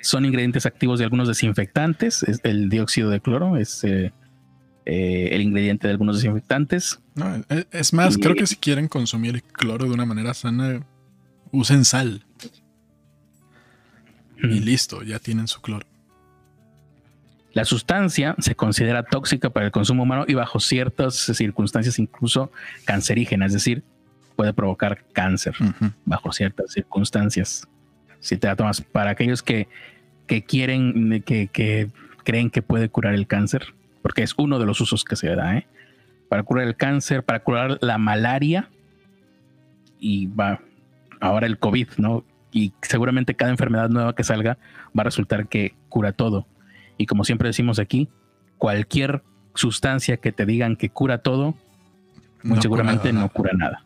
son 0.00 0.24
ingredientes 0.24 0.66
activos 0.66 0.98
de 0.98 1.04
algunos 1.04 1.28
desinfectantes. 1.28 2.24
el 2.42 2.68
dióxido 2.68 3.10
de 3.10 3.20
cloro 3.20 3.56
es 3.56 3.84
eh, 3.84 4.12
eh, 4.84 5.28
el 5.32 5.42
ingrediente 5.42 5.86
de 5.86 5.92
algunos 5.92 6.16
desinfectantes. 6.16 7.00
E, 7.48 7.66
es 7.70 7.92
más, 7.92 8.18
creo 8.18 8.34
que 8.34 8.46
si 8.46 8.56
quieren 8.56 8.88
consumir 8.88 9.42
cloro 9.42 9.86
de 9.86 9.92
una 9.92 10.06
manera 10.06 10.34
sana, 10.34 10.86
usen 11.50 11.84
sal. 11.84 12.24
Y 14.42 14.60
listo, 14.60 15.02
ya 15.02 15.18
tienen 15.18 15.46
su 15.48 15.60
cloro. 15.60 15.86
La 17.52 17.64
sustancia 17.64 18.34
se 18.38 18.54
considera 18.54 19.02
tóxica 19.02 19.50
para 19.50 19.66
el 19.66 19.72
consumo 19.72 20.04
humano 20.04 20.24
y 20.26 20.34
bajo 20.34 20.58
ciertas 20.58 21.14
circunstancias 21.14 21.98
incluso 21.98 22.50
cancerígena, 22.84 23.46
es 23.46 23.52
decir, 23.52 23.82
puede 24.36 24.54
provocar 24.54 25.04
cáncer 25.12 25.54
bajo 26.06 26.32
ciertas 26.32 26.72
circunstancias. 26.72 27.68
Si 28.20 28.38
te 28.38 28.46
la 28.46 28.56
tomas, 28.56 28.80
para 28.80 29.10
aquellos 29.10 29.42
que, 29.42 29.68
que 30.26 30.42
quieren, 30.42 31.22
que, 31.26 31.48
que, 31.48 31.90
creen 32.24 32.50
que 32.50 32.62
puede 32.62 32.88
curar 32.88 33.14
el 33.14 33.26
cáncer, 33.26 33.74
porque 34.00 34.22
es 34.22 34.34
uno 34.36 34.58
de 34.58 34.66
los 34.66 34.80
usos 34.80 35.04
que 35.04 35.16
se 35.16 35.34
da, 35.34 35.56
¿eh? 35.56 35.66
para 36.28 36.42
curar 36.44 36.66
el 36.66 36.76
cáncer, 36.76 37.22
para 37.24 37.40
curar 37.40 37.78
la 37.82 37.98
malaria 37.98 38.70
y 39.98 40.26
va 40.26 40.60
ahora 41.20 41.46
el 41.46 41.58
COVID, 41.58 41.88
¿no? 41.98 42.24
Y 42.52 42.72
seguramente 42.82 43.34
cada 43.34 43.50
enfermedad 43.50 43.88
nueva 43.88 44.14
que 44.14 44.24
salga 44.24 44.58
va 44.96 45.00
a 45.00 45.04
resultar 45.04 45.48
que 45.48 45.74
cura 45.88 46.12
todo. 46.12 46.46
Y 46.98 47.06
como 47.06 47.24
siempre 47.24 47.48
decimos 47.48 47.78
aquí, 47.78 48.08
cualquier 48.58 49.22
sustancia 49.54 50.18
que 50.18 50.32
te 50.32 50.46
digan 50.46 50.76
que 50.76 50.90
cura 50.90 51.18
todo, 51.18 51.56
muy 52.42 52.60
seguramente 52.60 53.12
no 53.12 53.28
cura 53.28 53.52
nada. 53.54 53.84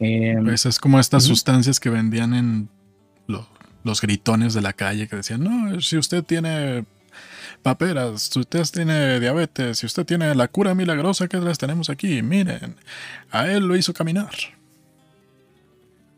Em, 0.00 0.44
pues 0.44 0.64
es 0.66 0.78
como 0.78 0.98
estas 0.98 1.24
sustancias 1.24 1.80
que 1.80 1.90
vendían 1.90 2.34
en 2.34 2.68
los 3.84 4.00
gritones 4.00 4.54
de 4.54 4.60
la 4.60 4.72
calle 4.72 5.08
que 5.08 5.16
decían, 5.16 5.42
no, 5.42 5.80
si 5.80 5.96
usted 5.96 6.22
tiene 6.22 6.84
paperas, 7.62 8.22
si 8.22 8.40
usted 8.40 8.64
tiene 8.70 9.18
diabetes, 9.18 9.78
si 9.78 9.86
usted 9.86 10.04
tiene 10.04 10.34
la 10.34 10.48
cura 10.48 10.74
milagrosa 10.74 11.28
que 11.28 11.38
las 11.38 11.58
tenemos 11.58 11.88
aquí, 11.88 12.22
miren, 12.22 12.76
a 13.30 13.46
él 13.46 13.66
lo 13.66 13.76
hizo 13.76 13.94
caminar. 13.94 14.30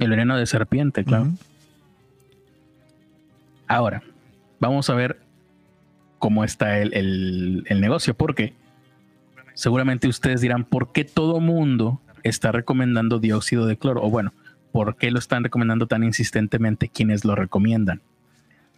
El 0.00 0.10
veneno 0.10 0.36
de 0.36 0.46
serpiente, 0.46 1.04
claro. 1.04 1.28
Ahora, 3.68 4.02
vamos 4.58 4.90
a 4.90 4.94
ver 4.94 5.20
cómo 6.18 6.42
está 6.42 6.80
el, 6.80 7.62
el, 7.66 7.80
negocio, 7.80 8.14
porque 8.14 8.54
seguramente 9.54 10.08
ustedes 10.08 10.40
dirán, 10.40 10.64
¿por 10.64 10.92
qué 10.92 11.04
todo 11.04 11.38
mundo 11.38 12.00
está 12.22 12.50
recomendando 12.50 13.20
dióxido 13.20 13.66
de 13.66 13.76
cloro? 13.76 14.02
O 14.02 14.10
bueno, 14.10 14.32
¿por 14.72 14.96
qué 14.96 15.10
lo 15.10 15.18
están 15.18 15.44
recomendando 15.44 15.86
tan 15.86 16.02
insistentemente 16.02 16.88
quienes 16.88 17.24
lo 17.24 17.36
recomiendan 17.36 18.00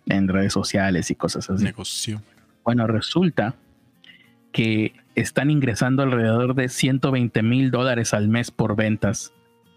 en 0.06 0.28
redes 0.28 0.52
sociales 0.52 1.10
y 1.10 1.14
cosas 1.14 1.48
así? 1.48 1.64
Negocio. 1.64 2.20
Bueno, 2.64 2.86
resulta 2.86 3.54
que 4.50 4.92
están 5.14 5.50
ingresando 5.50 6.02
alrededor 6.02 6.54
de 6.54 6.68
120 6.68 7.42
mil 7.42 7.70
dólares 7.70 8.12
al 8.12 8.28
mes 8.28 8.50
por 8.50 8.76
ventas 8.76 9.32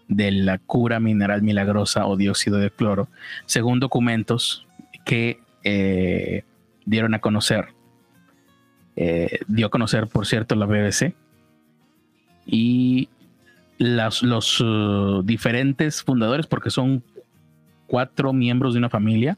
de 0.08 0.30
la 0.30 0.58
cura 0.58 1.00
mineral 1.00 1.42
milagrosa 1.42 2.06
o 2.06 2.16
dióxido 2.16 2.58
de 2.58 2.70
cloro, 2.70 3.08
según 3.46 3.80
documentos 3.80 4.66
que 5.04 5.40
eh, 5.64 6.44
dieron 6.84 7.14
a 7.14 7.20
conocer. 7.20 7.66
Eh, 8.96 9.40
dio 9.46 9.66
a 9.66 9.70
conocer, 9.70 10.06
por 10.06 10.26
cierto, 10.26 10.54
la 10.54 10.66
BBC. 10.66 11.14
Y 12.46 13.08
los 13.78 14.60
uh, 14.60 15.22
diferentes 15.24 16.02
fundadores, 16.02 16.46
porque 16.46 16.70
son 16.70 17.02
cuatro 17.86 18.32
miembros 18.32 18.74
de 18.74 18.78
una 18.78 18.88
familia, 18.88 19.36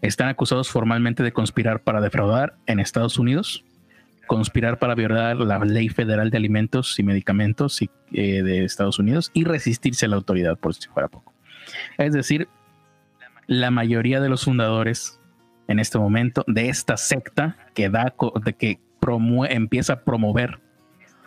están 0.00 0.28
acusados 0.28 0.68
formalmente 0.68 1.22
de 1.22 1.32
conspirar 1.32 1.80
para 1.82 2.00
defraudar 2.00 2.54
en 2.66 2.80
Estados 2.80 3.18
Unidos, 3.18 3.64
conspirar 4.26 4.78
para 4.78 4.94
violar 4.94 5.36
la 5.36 5.58
ley 5.58 5.88
federal 5.88 6.30
de 6.30 6.36
alimentos 6.36 6.98
y 6.98 7.02
medicamentos 7.02 7.80
eh, 7.82 7.88
de 8.12 8.64
Estados 8.64 8.98
Unidos 8.98 9.30
y 9.34 9.44
resistirse 9.44 10.06
a 10.06 10.08
la 10.08 10.16
autoridad, 10.16 10.56
por 10.58 10.74
si 10.74 10.88
fuera 10.88 11.08
poco. 11.08 11.32
Es 11.98 12.12
decir, 12.12 12.48
la 13.46 13.70
mayoría 13.70 14.20
de 14.20 14.28
los 14.28 14.44
fundadores 14.44 15.20
en 15.68 15.78
este 15.78 15.98
momento 15.98 16.44
de 16.46 16.68
esta 16.68 16.96
secta 16.96 17.56
que 17.74 17.88
da, 17.88 18.14
de 18.44 18.52
que 18.54 18.80
empieza 19.48 19.94
a 19.94 20.00
promover 20.00 20.60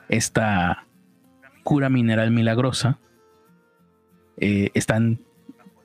esta 0.07 0.85
cura 1.63 1.89
mineral 1.89 2.31
milagrosa, 2.31 2.99
eh, 4.37 4.69
están 4.73 5.19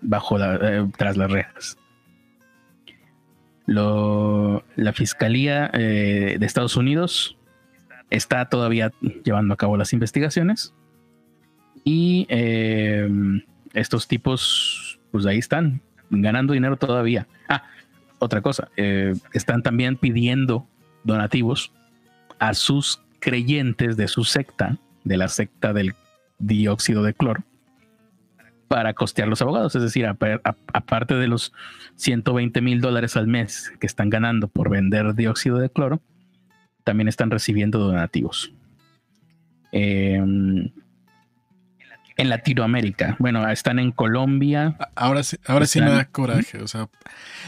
bajo 0.00 0.38
eh, 0.38 0.88
tras 0.97 1.17
las 1.17 1.31
rejas. 1.31 1.79
La 3.67 4.93
Fiscalía 4.93 5.71
eh, 5.73 6.37
de 6.38 6.47
Estados 6.47 6.76
Unidos 6.76 7.37
está 8.11 8.49
todavía 8.49 8.93
llevando 9.25 9.55
a 9.55 9.57
cabo 9.57 9.76
las 9.76 9.93
investigaciones 9.93 10.75
y 11.85 12.26
estos 13.73 14.09
tipos, 14.09 14.99
pues 15.12 15.25
ahí 15.26 15.38
están, 15.38 15.81
ganando 16.11 16.52
dinero 16.52 16.76
todavía. 16.76 17.26
Ah, 17.49 17.64
otra 18.19 18.43
cosa, 18.43 18.69
están 19.33 19.62
también 19.62 19.97
pidiendo 19.97 20.67
donativos 21.05 21.73
a 22.38 22.55
sus 22.55 23.00
creyentes 23.21 23.97
de 23.97 24.09
su 24.09 24.25
secta 24.25 24.76
de 25.05 25.17
la 25.17 25.29
secta 25.29 25.73
del 25.73 25.95
dióxido 26.38 27.02
de 27.02 27.14
cloro 27.14 27.45
para 28.70 28.94
costear 28.94 29.26
los 29.26 29.42
abogados. 29.42 29.74
Es 29.74 29.82
decir, 29.82 30.06
aparte 30.06 31.14
de 31.16 31.26
los 31.26 31.52
120 31.96 32.60
mil 32.60 32.80
dólares 32.80 33.16
al 33.16 33.26
mes 33.26 33.72
que 33.80 33.86
están 33.88 34.10
ganando 34.10 34.46
por 34.46 34.70
vender 34.70 35.16
dióxido 35.16 35.58
de 35.58 35.70
cloro, 35.70 36.00
también 36.84 37.08
están 37.08 37.32
recibiendo 37.32 37.80
donativos. 37.80 38.52
Em, 39.72 40.70
en 42.16 42.28
Latinoamérica. 42.28 43.16
Bueno, 43.18 43.50
están 43.50 43.80
en 43.80 43.90
Colombia. 43.90 44.76
Ahora 44.94 45.24
sí, 45.24 45.36
ahora 45.46 45.66
sí 45.66 45.80
me 45.80 45.90
da 45.90 46.04
coraje. 46.04 46.62
O 46.62 46.68
sea, 46.68 46.88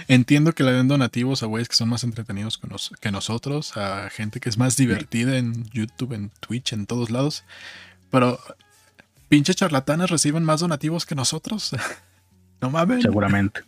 entiendo 0.09 0.55
que 0.55 0.65
le 0.65 0.73
den 0.73 0.89
donativos 0.89 1.45
a 1.45 1.47
güeyes 1.47 1.69
que 1.69 1.77
son 1.77 1.89
más 1.89 2.03
entretenidos 2.03 2.61
que, 3.01 3.13
nosotros, 3.13 3.77
a 3.77 4.11
gente 4.11 4.41
que 4.41 4.49
es 4.49 4.59
más 4.59 4.77
divertida 4.77 5.39
en 5.39 5.71
YouTube, 5.71 6.15
en 6.15 6.33
Twitch, 6.41 6.73
en 6.73 6.87
todos 6.87 7.11
lados. 7.13 7.45
Pero 8.11 8.41
pinche 9.33 9.55
charlatanes 9.55 10.11
reciben 10.11 10.45
más 10.45 10.61
donativos 10.61 11.07
que 11.07 11.15
nosotros. 11.15 11.75
no 12.61 12.69
mames. 12.69 13.01
Seguramente. 13.03 13.63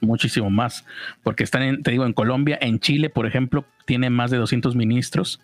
Muchísimo 0.00 0.48
más. 0.48 0.86
Porque 1.22 1.44
están, 1.44 1.60
en, 1.60 1.82
te 1.82 1.90
digo, 1.90 2.06
en 2.06 2.14
Colombia, 2.14 2.56
en 2.58 2.80
Chile, 2.80 3.10
por 3.10 3.26
ejemplo, 3.26 3.66
tiene 3.84 4.08
más 4.08 4.30
de 4.30 4.38
200 4.38 4.74
ministros, 4.74 5.38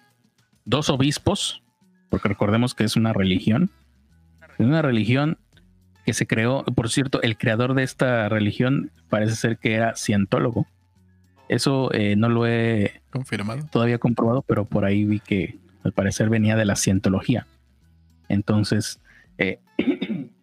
dos 0.65 0.89
obispos, 0.89 1.63
porque 2.09 2.29
recordemos 2.29 2.75
que 2.75 2.85
es 2.85 2.97
una 2.97 3.13
religión 3.13 3.71
es 4.59 4.67
una 4.67 4.81
religión 4.81 5.37
que 6.07 6.15
se 6.15 6.27
creó, 6.27 6.65
por 6.65 6.89
cierto, 6.89 7.21
el 7.21 7.37
creador 7.37 7.75
de 7.75 7.83
esta 7.83 8.31
religión 8.31 8.91
parece 9.11 9.37
ser 9.37 9.59
que 9.59 9.75
era 9.75 9.97
cientólogo. 9.97 10.67
Eso 11.51 11.93
eh, 11.93 12.17
no 12.17 12.31
lo 12.31 12.47
he 12.47 13.03
confirmado 13.11 13.67
todavía 13.71 13.99
comprobado, 13.99 14.41
pero 14.41 14.65
por 14.65 14.87
ahí 14.87 15.05
vi 15.05 15.21
que 15.21 15.59
al 15.85 15.93
parecer 15.93 16.31
venía 16.31 16.57
de 16.57 16.65
la 16.65 16.75
cientología. 16.75 17.47
Entonces, 18.31 18.99
eh, 19.39 19.61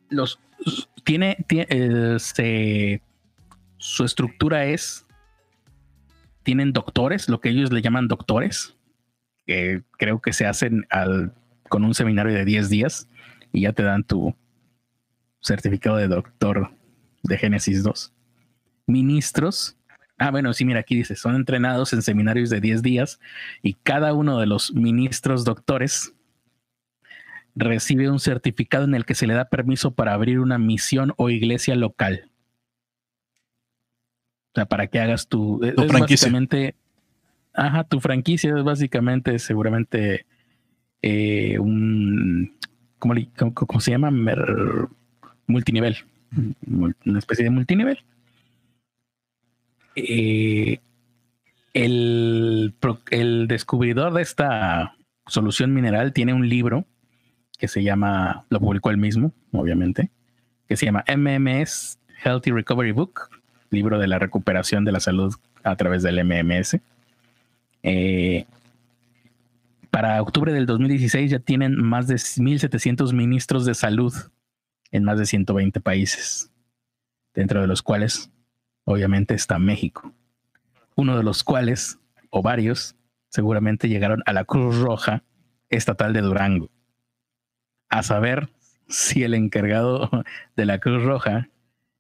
los 0.10 0.40
tiene, 1.04 1.38
eh, 1.50 3.00
su 3.78 4.04
estructura 4.04 4.66
es 4.66 5.06
tienen 6.44 6.74
doctores, 6.74 7.28
lo 7.28 7.42
que 7.42 7.50
ellos 7.50 7.72
le 7.72 7.82
llaman 7.82 8.08
doctores, 8.08 8.76
que 9.46 9.82
creo 9.98 10.22
que 10.22 10.32
se 10.32 10.46
hacen 10.46 10.86
al, 10.90 11.34
con 11.70 11.84
un 11.84 11.96
seminario 11.96 12.34
de 12.34 12.46
10 12.46 12.70
días 12.70 13.10
y 13.52 13.62
ya 13.62 13.74
te 13.74 13.84
dan 13.84 14.04
tu 14.04 14.36
certificado 15.42 15.98
de 15.98 16.08
doctor 16.08 16.72
de 17.24 17.38
Génesis 17.38 17.84
2. 17.84 18.14
Ministros. 18.88 19.76
Ah, 20.18 20.32
bueno, 20.32 20.54
sí, 20.54 20.66
mira, 20.66 20.82
aquí 20.82 20.96
dice, 20.96 21.16
son 21.16 21.36
entrenados 21.36 21.94
en 21.94 22.02
seminarios 22.02 22.50
de 22.50 22.62
10 22.62 22.84
días 22.84 23.20
y 23.62 23.74
cada 23.74 24.14
uno 24.14 24.40
de 24.40 24.46
los 24.46 24.74
ministros 24.74 25.46
doctores 25.46 26.14
recibe 27.56 28.10
un 28.10 28.20
certificado 28.20 28.84
en 28.84 28.96
el 28.96 29.06
que 29.06 29.16
se 29.16 29.28
le 29.28 29.34
da 29.34 29.46
permiso 29.46 29.92
para 29.92 30.14
abrir 30.14 30.40
una 30.40 30.58
misión 30.58 31.14
o 31.18 31.30
iglesia 31.30 31.76
local. 31.76 32.30
O 34.52 34.56
sea, 34.56 34.66
para 34.66 34.88
que 34.88 35.00
hagas 35.00 35.28
tu, 35.28 35.62
tu 35.76 35.84
franquicia. 35.88 36.32
ajá, 37.54 37.84
tu 37.86 38.00
franquicia 38.00 38.56
es 38.56 38.64
básicamente 38.64 39.40
seguramente 39.40 40.26
eh, 41.02 41.60
un 41.60 42.56
¿cómo, 43.00 43.80
se 43.80 43.92
llama? 43.92 44.12
multinivel. 45.48 45.98
Una 46.68 47.20
especie 47.20 47.46
de 47.46 47.52
multinivel. 47.52 48.00
Eh, 49.96 50.80
el, 51.74 52.74
el 53.12 53.48
descubridor 53.48 54.14
de 54.14 54.22
esta 54.22 54.96
solución 55.28 55.74
mineral 55.74 56.14
tiene 56.14 56.34
un 56.34 56.48
libro 56.48 56.86
que 57.58 57.68
se 57.68 57.84
llama, 57.84 58.46
lo 58.50 58.60
publicó 58.60 58.90
él 58.92 58.98
mismo, 58.98 59.34
obviamente, 59.52 60.12
que 60.68 60.78
se 60.78 60.86
llama 60.86 61.04
MMS 61.08 62.00
Healthy 62.24 62.52
Recovery 62.52 62.92
Book, 62.92 63.30
libro 63.70 64.00
de 64.00 64.08
la 64.08 64.20
recuperación 64.20 64.86
de 64.86 64.92
la 64.92 65.00
salud 65.00 65.36
a 65.64 65.76
través 65.76 66.04
del 66.04 66.24
MMS. 66.24 66.80
Eh, 67.84 68.46
para 69.92 70.22
octubre 70.22 70.52
del 70.52 70.66
2016 70.66 71.32
ya 71.32 71.40
tienen 71.40 71.82
más 71.82 72.08
de 72.08 72.16
1.700 72.16 73.14
ministros 73.14 73.66
de 73.66 73.76
salud 73.76 74.14
en 74.92 75.04
más 75.04 75.18
de 75.18 75.26
120 75.26 75.80
países, 75.82 76.52
dentro 77.34 77.62
de 77.62 77.68
los 77.68 77.82
cuales 77.82 78.32
obviamente 78.84 79.34
está 79.34 79.60
México, 79.60 80.14
uno 80.96 81.18
de 81.18 81.24
los 81.24 81.44
cuales, 81.44 82.00
o 82.30 82.42
varios, 82.42 82.96
seguramente 83.30 83.90
llegaron 83.90 84.22
a 84.26 84.34
la 84.34 84.46
Cruz 84.46 84.78
Roja 84.78 85.24
Estatal 85.70 86.14
de 86.14 86.22
Durango, 86.22 86.70
a 87.98 88.04
saber 88.04 88.50
si 88.88 89.24
el 89.24 89.34
encargado 89.34 90.10
de 90.56 90.66
la 90.66 90.80
Cruz 90.80 91.04
Roja, 91.04 91.50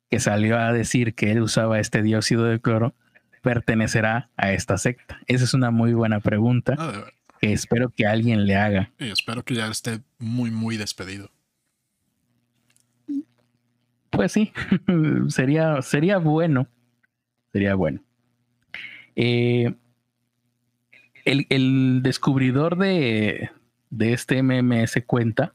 que 0.09 0.19
salió 0.19 0.57
a 0.59 0.73
decir 0.73 1.15
que 1.15 1.31
él 1.31 1.41
usaba 1.41 1.79
este 1.79 2.03
dióxido 2.03 2.43
de 2.45 2.59
cloro, 2.59 2.93
pertenecerá 3.41 4.29
a 4.37 4.51
esta 4.51 4.77
secta. 4.77 5.19
Esa 5.27 5.45
es 5.45 5.53
una 5.53 5.71
muy 5.71 5.93
buena 5.93 6.19
pregunta 6.19 6.75
ah, 6.77 7.05
que 7.39 7.53
espero 7.53 7.89
que 7.89 8.05
alguien 8.05 8.45
le 8.45 8.55
haga. 8.55 8.91
Y 8.99 9.09
espero 9.09 9.43
que 9.43 9.55
ya 9.55 9.67
esté 9.67 10.01
muy, 10.19 10.51
muy 10.51 10.77
despedido. 10.77 11.31
Pues 14.09 14.31
sí, 14.31 14.51
sería, 15.29 15.81
sería 15.81 16.17
bueno. 16.17 16.67
Sería 17.51 17.75
bueno. 17.75 18.01
Eh, 19.15 19.73
el, 21.23 22.01
descubridor 22.03 22.77
de, 22.77 23.49
de 23.89 24.13
este 24.13 24.43
MMS 24.43 25.01
cuenta 25.05 25.54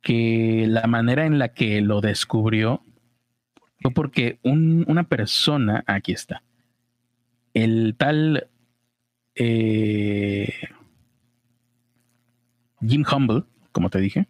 que 0.00 0.66
la 0.68 0.86
manera 0.86 1.26
en 1.26 1.38
la 1.38 1.48
que 1.48 1.80
lo 1.80 2.00
descubrió 2.00 2.82
fue 3.80 3.92
porque 3.92 4.38
una 4.42 5.04
persona, 5.04 5.84
aquí 5.86 6.12
está, 6.12 6.42
el 7.54 7.94
tal 7.96 8.48
eh, 9.34 10.52
Jim 12.80 13.04
Humble, 13.10 13.44
como 13.72 13.90
te 13.90 14.00
dije, 14.00 14.28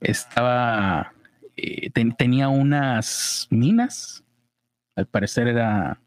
estaba, 0.00 1.12
eh, 1.56 1.90
tenía 2.16 2.48
unas 2.48 3.46
minas, 3.50 4.24
al 4.94 5.06
parecer 5.06 5.48
era 5.48 6.00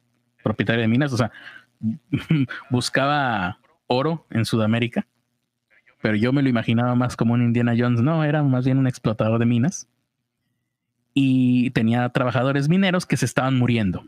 propietario 0.43 0.81
de 0.81 0.87
minas, 0.87 1.13
o 1.13 1.17
sea, 1.17 1.31
buscaba 2.69 3.59
oro 3.87 4.25
en 4.29 4.45
Sudamérica, 4.45 5.07
pero 6.01 6.15
yo 6.15 6.33
me 6.33 6.41
lo 6.41 6.49
imaginaba 6.49 6.95
más 6.95 7.15
como 7.15 7.33
un 7.33 7.43
Indiana 7.43 7.75
Jones, 7.77 8.01
no, 8.01 8.23
era 8.23 8.43
más 8.43 8.65
bien 8.65 8.77
un 8.77 8.87
explotador 8.87 9.39
de 9.39 9.45
minas. 9.45 9.87
Y 11.13 11.71
tenía 11.71 12.07
trabajadores 12.09 12.69
mineros 12.69 13.05
que 13.05 13.17
se 13.17 13.25
estaban 13.25 13.57
muriendo, 13.57 14.05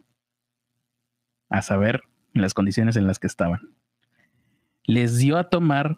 a 1.49 1.61
saber 1.61 2.03
las 2.33 2.53
condiciones 2.53 2.95
en 2.95 3.07
las 3.07 3.19
que 3.19 3.27
estaban. 3.27 3.69
Les 4.85 5.17
dio 5.17 5.37
a 5.37 5.49
tomar 5.49 5.97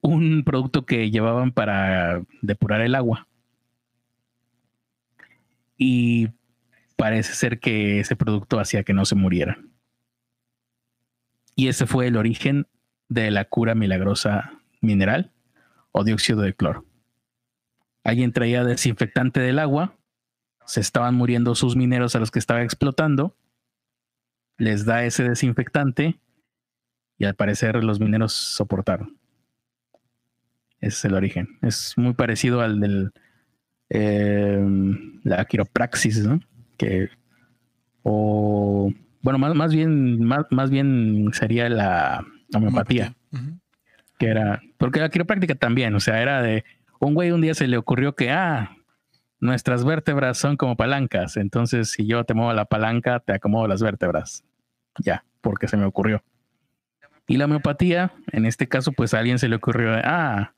un 0.00 0.44
producto 0.44 0.86
que 0.86 1.10
llevaban 1.10 1.52
para 1.52 2.22
depurar 2.42 2.80
el 2.80 2.94
agua. 2.94 3.26
Y 5.76 6.28
parece 6.96 7.34
ser 7.34 7.58
que 7.58 8.00
ese 8.00 8.16
producto 8.16 8.60
hacía 8.60 8.84
que 8.84 8.94
no 8.94 9.04
se 9.04 9.14
murieran. 9.14 9.70
Y 11.56 11.68
ese 11.68 11.86
fue 11.86 12.06
el 12.06 12.16
origen 12.16 12.66
de 13.14 13.30
la 13.30 13.44
cura 13.44 13.74
milagrosa 13.74 14.60
mineral 14.80 15.30
o 15.92 16.02
dióxido 16.02 16.40
de 16.42 16.52
cloro. 16.52 16.84
Alguien 18.02 18.32
traía 18.32 18.64
desinfectante 18.64 19.40
del 19.40 19.60
agua, 19.60 19.96
se 20.66 20.80
estaban 20.80 21.14
muriendo 21.14 21.54
sus 21.54 21.76
mineros 21.76 22.16
a 22.16 22.18
los 22.18 22.30
que 22.30 22.40
estaba 22.40 22.62
explotando, 22.62 23.36
les 24.58 24.84
da 24.84 25.04
ese 25.04 25.28
desinfectante 25.28 26.18
y 27.16 27.24
al 27.24 27.34
parecer 27.34 27.82
los 27.84 28.00
mineros 28.00 28.32
soportaron. 28.32 29.16
Ese 30.80 30.88
es 30.88 31.04
el 31.04 31.14
origen. 31.14 31.58
Es 31.62 31.94
muy 31.96 32.14
parecido 32.14 32.60
al 32.60 32.80
del 32.80 33.12
eh, 33.90 34.60
la 35.22 35.44
quiropraxis, 35.44 36.26
¿no? 36.26 36.40
Que 36.76 37.08
o 38.02 38.92
bueno, 39.22 39.38
más, 39.38 39.54
más 39.54 39.72
bien, 39.72 40.22
más, 40.24 40.44
más 40.50 40.68
bien 40.68 41.30
sería 41.32 41.68
la 41.70 42.26
homeopatía. 42.58 43.14
Que 44.18 44.26
era, 44.26 44.62
porque 44.78 45.00
la 45.00 45.08
quiropráctica 45.08 45.54
también, 45.54 45.94
o 45.94 46.00
sea, 46.00 46.22
era 46.22 46.42
de 46.42 46.64
un 47.00 47.14
güey 47.14 47.32
un 47.32 47.40
día 47.40 47.54
se 47.54 47.66
le 47.66 47.76
ocurrió 47.76 48.14
que, 48.14 48.30
ah, 48.30 48.76
nuestras 49.40 49.84
vértebras 49.84 50.38
son 50.38 50.56
como 50.56 50.76
palancas, 50.76 51.36
entonces 51.36 51.90
si 51.90 52.06
yo 52.06 52.24
te 52.24 52.34
muevo 52.34 52.52
la 52.52 52.64
palanca, 52.64 53.20
te 53.20 53.32
acomodo 53.32 53.68
las 53.68 53.82
vértebras. 53.82 54.44
Ya, 54.98 55.24
porque 55.40 55.68
se 55.68 55.76
me 55.76 55.84
ocurrió. 55.84 56.22
Y 57.26 57.36
la 57.36 57.46
homeopatía, 57.46 58.12
en 58.32 58.46
este 58.46 58.68
caso, 58.68 58.92
pues 58.92 59.14
a 59.14 59.18
alguien 59.18 59.38
se 59.38 59.48
le 59.48 59.56
ocurrió, 59.56 59.92
ah, 60.04 60.54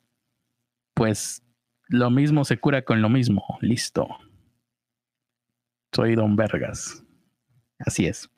pues 0.93 1.43
lo 1.87 2.09
mismo 2.09 2.45
se 2.45 2.57
cura 2.57 2.81
con 2.83 3.01
lo 3.01 3.09
mismo, 3.09 3.43
listo. 3.61 4.07
Soy 5.93 6.15
Don 6.15 6.35
Vergas. 6.35 7.03
Así 7.79 8.07
es. 8.07 8.29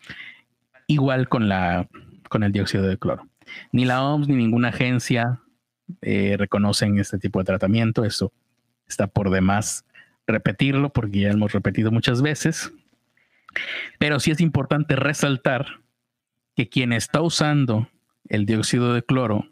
Igual 0.87 1.29
con 1.29 1.49
la 1.49 1.87
con 2.29 2.43
el 2.43 2.51
dióxido 2.51 2.83
de 2.83 2.97
cloro. 2.97 3.28
Ni 3.71 3.85
la 3.85 4.03
OMS 4.03 4.27
ni 4.27 4.35
ninguna 4.35 4.69
agencia 4.69 5.41
eh, 6.01 6.35
reconocen 6.37 6.99
este 6.99 7.17
tipo 7.17 7.39
de 7.39 7.45
tratamiento. 7.45 8.05
Eso 8.05 8.31
está 8.87 9.07
por 9.07 9.29
demás 9.29 9.85
repetirlo 10.27 10.91
porque 10.91 11.21
ya 11.21 11.29
hemos 11.29 11.51
repetido 11.51 11.91
muchas 11.91 12.21
veces. 12.21 12.71
Pero 13.97 14.19
sí 14.19 14.31
es 14.31 14.41
importante 14.41 14.95
resaltar 14.95 15.79
que 16.55 16.69
quien 16.69 16.93
está 16.93 17.21
usando 17.21 17.89
el 18.27 18.45
dióxido 18.45 18.93
de 18.93 19.03
cloro 19.03 19.49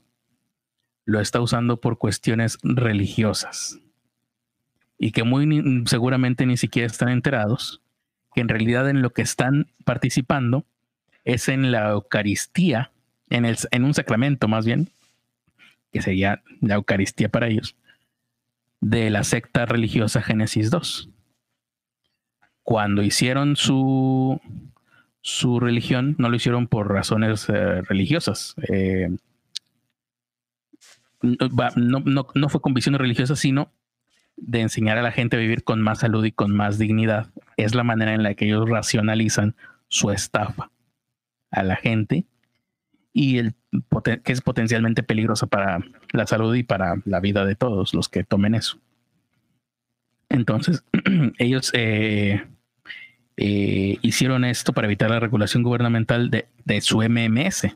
lo 1.06 1.22
está 1.22 1.40
usando 1.40 1.80
por 1.80 1.98
cuestiones 1.98 2.58
religiosas 2.64 3.80
y 5.00 5.12
que 5.12 5.24
muy 5.24 5.84
seguramente 5.86 6.46
ni 6.46 6.58
siquiera 6.58 6.88
están 6.88 7.10
enterados 7.10 7.82
que 8.34 8.42
en 8.42 8.50
realidad 8.50 8.90
en 8.90 9.02
lo 9.02 9.12
que 9.14 9.22
están 9.22 9.72
participando 9.84 10.66
es 11.24 11.50
en 11.50 11.72
la 11.72 11.90
Eucaristía, 11.90 12.92
en, 13.30 13.46
el, 13.46 13.58
en 13.72 13.84
un 13.84 13.94
sacramento 13.94 14.48
más 14.48 14.66
bien, 14.66 14.90
que 15.92 16.02
sería 16.02 16.42
la 16.62 16.76
Eucaristía 16.76 17.30
para 17.30 17.48
ellos, 17.48 17.76
de 18.82 19.10
la 19.10 19.24
secta 19.24 19.66
religiosa 19.66 20.22
Génesis 20.22 20.70
2. 20.70 21.10
Cuando 22.64 23.02
hicieron 23.02 23.56
su, 23.56 24.42
su 25.22 25.60
religión, 25.60 26.16
no 26.18 26.30
lo 26.30 26.36
hicieron 26.36 26.68
por 26.68 26.92
razones 26.92 27.48
eh, 27.50 27.82
religiosas. 27.82 28.56
Eh, 28.70 29.10
no, 31.22 32.02
no, 32.06 32.28
no, 32.34 32.50
fue 32.50 32.62
con 32.62 32.74
visiones 32.74 33.02
religiosas, 33.02 33.40
sino 33.40 33.72
de 34.36 34.62
enseñar 34.62 34.98
a 34.98 35.02
la 35.02 35.12
gente 35.12 35.36
a 35.36 35.40
vivir 35.40 35.64
con 35.64 35.82
más 35.82 36.00
salud 36.00 36.24
y 36.26 36.32
con 36.32 36.56
más 36.56 36.78
dignidad. 36.78 37.32
Es 37.56 37.74
la 37.74 37.84
manera 37.84 38.14
en 38.14 38.22
la 38.22 38.36
que 38.36 38.46
ellos 38.46 38.70
racionalizan 38.70 39.56
su 39.88 40.12
estafa 40.12 40.70
a 41.50 41.64
la 41.64 41.78
gente 41.78 42.26
y 43.18 43.40
el 43.40 43.56
que 44.24 44.32
es 44.32 44.42
potencialmente 44.42 45.02
peligroso 45.02 45.48
para 45.48 45.80
la 46.14 46.28
salud 46.28 46.54
y 46.54 46.62
para 46.62 47.02
la 47.04 47.20
vida 47.20 47.46
de 47.46 47.56
todos 47.56 47.96
los 47.96 48.10
que 48.10 48.24
tomen 48.24 48.54
eso. 48.54 48.78
Entonces, 50.30 50.84
ellos 51.40 51.72
eh, 51.74 52.46
eh, 53.36 53.98
hicieron 54.04 54.46
esto 54.46 54.72
para 54.72 54.86
evitar 54.86 55.10
la 55.10 55.20
regulación 55.20 55.64
gubernamental 55.64 56.30
de, 56.30 56.48
de 56.64 56.80
su 56.82 57.00
MMS. 57.02 57.76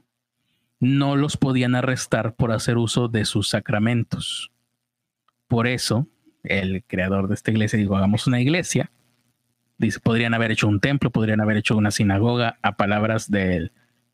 No 0.79 1.15
los 1.15 1.37
podían 1.37 1.73
arrestar 1.73 2.35
por 2.35 2.51
hacer 2.51 2.77
uso 2.77 3.07
de 3.07 3.25
sus 3.25 3.49
sacramentos. 3.49 4.51
Por 5.47 5.65
eso, 5.65 6.07
el 6.43 6.83
creador 6.83 7.27
de 7.27 7.33
esta 7.33 7.49
iglesia 7.49 7.79
dijo, 7.79 7.97
hagamos 7.97 8.27
una 8.27 8.39
iglesia. 8.39 8.91
Dice, 9.79 9.99
podrían 9.99 10.35
haber 10.35 10.51
hecho 10.51 10.67
un 10.67 10.79
templo, 10.79 11.09
podrían 11.09 11.41
haber 11.41 11.57
hecho 11.57 11.75
una 11.75 11.89
sinagoga 11.89 12.59
a 12.61 12.77
palabras 12.77 13.31
del, 13.31 13.71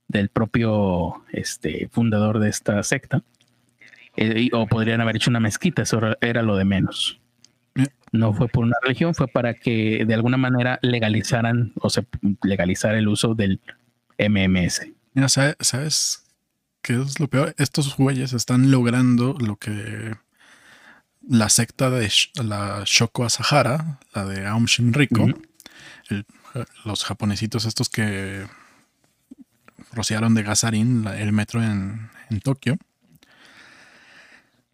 del 0.07 0.29
propio 0.29 1.23
este, 1.31 1.89
fundador 1.91 2.39
de 2.39 2.49
esta 2.49 2.81
secta. 2.83 3.23
Eh, 4.15 4.49
o 4.51 4.65
podrían 4.67 5.01
haber 5.01 5.17
hecho 5.17 5.29
una 5.29 5.39
mezquita, 5.39 5.83
eso 5.83 5.99
era 6.21 6.41
lo 6.41 6.55
de 6.55 6.65
menos. 6.65 7.19
No 8.11 8.33
fue 8.33 8.47
por 8.47 8.63
una 8.63 8.75
religión, 8.81 9.13
fue 9.13 9.27
para 9.27 9.53
que 9.53 10.05
de 10.05 10.13
alguna 10.13 10.37
manera 10.37 10.79
legalizaran 10.81 11.73
o 11.75 11.89
se 11.89 12.05
legalizara 12.41 12.97
el 12.97 13.07
uso 13.07 13.35
del 13.35 13.59
MMS. 14.17 14.87
Mira, 15.13 15.29
¿sabes 15.29 16.23
qué 16.81 16.99
es 17.01 17.19
lo 17.19 17.27
peor? 17.27 17.53
Estos 17.57 17.95
güeyes 17.95 18.33
están 18.33 18.71
logrando 18.71 19.35
lo 19.39 19.57
que 19.57 20.15
la 21.29 21.49
secta 21.49 21.89
de 21.89 22.09
la 22.43 22.83
Shoko 22.85 23.25
Asahara, 23.25 23.99
la 24.13 24.25
de 24.25 24.47
Aum 24.47 24.65
Shinriko, 24.65 25.27
los 26.85 27.03
japonesitos 27.03 27.65
estos 27.65 27.89
que 27.89 28.47
rociaron 29.93 30.33
de 30.35 30.43
gasarín 30.43 31.05
el 31.07 31.31
metro 31.31 31.63
en, 31.63 32.09
Tokio, 32.43 32.77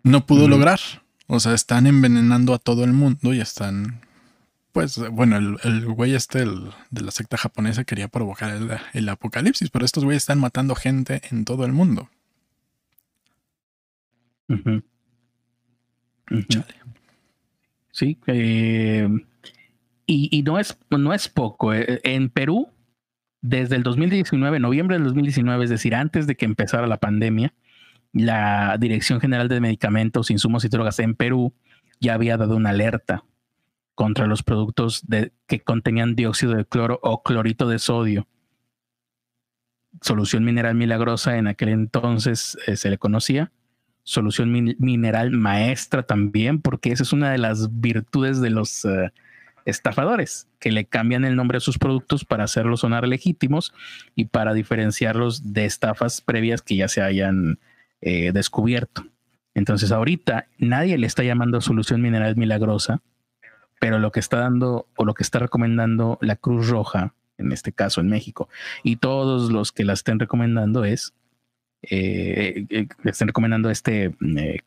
no 0.03 0.25
pudo 0.25 0.47
lograr. 0.47 0.79
O 1.27 1.39
sea, 1.39 1.53
están 1.53 1.87
envenenando 1.87 2.53
a 2.53 2.59
todo 2.59 2.83
el 2.83 2.93
mundo 2.93 3.33
y 3.33 3.39
están 3.39 4.01
Pues 4.71 4.97
bueno, 5.11 5.37
el, 5.37 5.57
el 5.63 5.85
güey 5.85 6.13
este 6.15 6.39
el, 6.41 6.71
de 6.89 7.01
la 7.01 7.11
secta 7.11 7.37
japonesa 7.37 7.83
quería 7.83 8.07
provocar 8.07 8.49
el, 8.55 8.71
el 8.93 9.09
apocalipsis, 9.09 9.69
pero 9.69 9.85
estos 9.85 10.03
güeyes 10.03 10.23
están 10.23 10.39
matando 10.39 10.75
gente 10.75 11.21
en 11.31 11.45
todo 11.45 11.65
el 11.65 11.71
mundo. 11.73 12.09
Sí, 17.91 18.17
eh, 18.27 19.07
y, 20.05 20.37
y 20.37 20.43
no, 20.43 20.59
es, 20.59 20.77
no 20.89 21.13
es 21.13 21.29
poco. 21.29 21.73
eh, 21.73 22.01
En 22.03 22.29
Perú, 22.29 22.69
desde 23.43 23.75
el 23.75 23.83
2019, 23.83 24.59
noviembre 24.59 24.95
del 24.95 25.03
2019, 25.03 25.65
es 25.65 25.69
decir, 25.69 25.93
antes 25.93 26.25
de 26.25 26.35
que 26.35 26.45
empezara 26.45 26.87
la 26.87 26.97
pandemia, 26.97 27.53
la 28.13 28.77
Dirección 28.79 29.19
General 29.19 29.49
de 29.49 29.59
Medicamentos, 29.59 30.31
Insumos 30.31 30.63
y 30.65 30.69
Drogas 30.69 30.97
en 30.99 31.13
Perú 31.13 31.53
ya 31.99 32.13
había 32.13 32.37
dado 32.37 32.55
una 32.55 32.69
alerta 32.71 33.25
contra 33.95 34.27
los 34.27 34.43
productos 34.43 35.03
que 35.45 35.59
contenían 35.59 36.15
dióxido 36.15 36.55
de 36.55 36.65
cloro 36.65 36.99
o 37.03 37.21
clorito 37.21 37.67
de 37.67 37.79
sodio. 37.79 38.27
Solución 40.01 40.43
mineral 40.43 40.75
milagrosa 40.75 41.37
en 41.37 41.47
aquel 41.47 41.69
entonces 41.69 42.57
eh, 42.65 42.77
se 42.77 42.89
le 42.89 42.97
conocía 42.97 43.51
solución 44.05 44.51
min- 44.51 44.75
mineral 44.79 45.31
maestra 45.31 46.03
también, 46.03 46.61
porque 46.61 46.91
esa 46.91 47.03
es 47.03 47.13
una 47.13 47.31
de 47.31 47.37
las 47.37 47.79
virtudes 47.79 48.41
de 48.41 48.49
los 48.49 48.83
eh, 48.85 49.11
estafadores, 49.65 50.47
que 50.59 50.71
le 50.71 50.85
cambian 50.85 51.25
el 51.25 51.35
nombre 51.35 51.57
a 51.57 51.61
sus 51.61 51.77
productos 51.77 52.25
para 52.25 52.43
hacerlos 52.43 52.81
sonar 52.81 53.07
legítimos 53.07 53.73
y 54.15 54.25
para 54.25 54.53
diferenciarlos 54.53 55.53
de 55.53 55.65
estafas 55.65 56.21
previas 56.21 56.61
que 56.61 56.75
ya 56.75 56.87
se 56.87 57.01
hayan 57.01 57.59
eh, 58.01 58.31
descubierto. 58.33 59.05
Entonces 59.53 59.91
ahorita 59.91 60.47
nadie 60.57 60.97
le 60.97 61.07
está 61.07 61.23
llamando 61.23 61.61
solución 61.61 62.01
mineral 62.01 62.35
milagrosa, 62.35 63.01
pero 63.79 63.99
lo 63.99 64.11
que 64.11 64.19
está 64.19 64.37
dando 64.37 64.87
o 64.95 65.05
lo 65.05 65.13
que 65.13 65.23
está 65.23 65.39
recomendando 65.39 66.17
la 66.21 66.35
Cruz 66.35 66.69
Roja, 66.69 67.13
en 67.37 67.51
este 67.51 67.71
caso 67.71 68.01
en 68.01 68.09
México, 68.09 68.49
y 68.83 68.95
todos 68.97 69.51
los 69.51 69.71
que 69.71 69.85
la 69.85 69.93
estén 69.93 70.19
recomendando 70.19 70.85
es 70.85 71.13
eh, 71.83 72.65
eh, 72.69 72.87
le 73.03 73.11
están 73.11 73.27
recomendando 73.27 73.69
este 73.69 74.15
eh, 74.37 74.59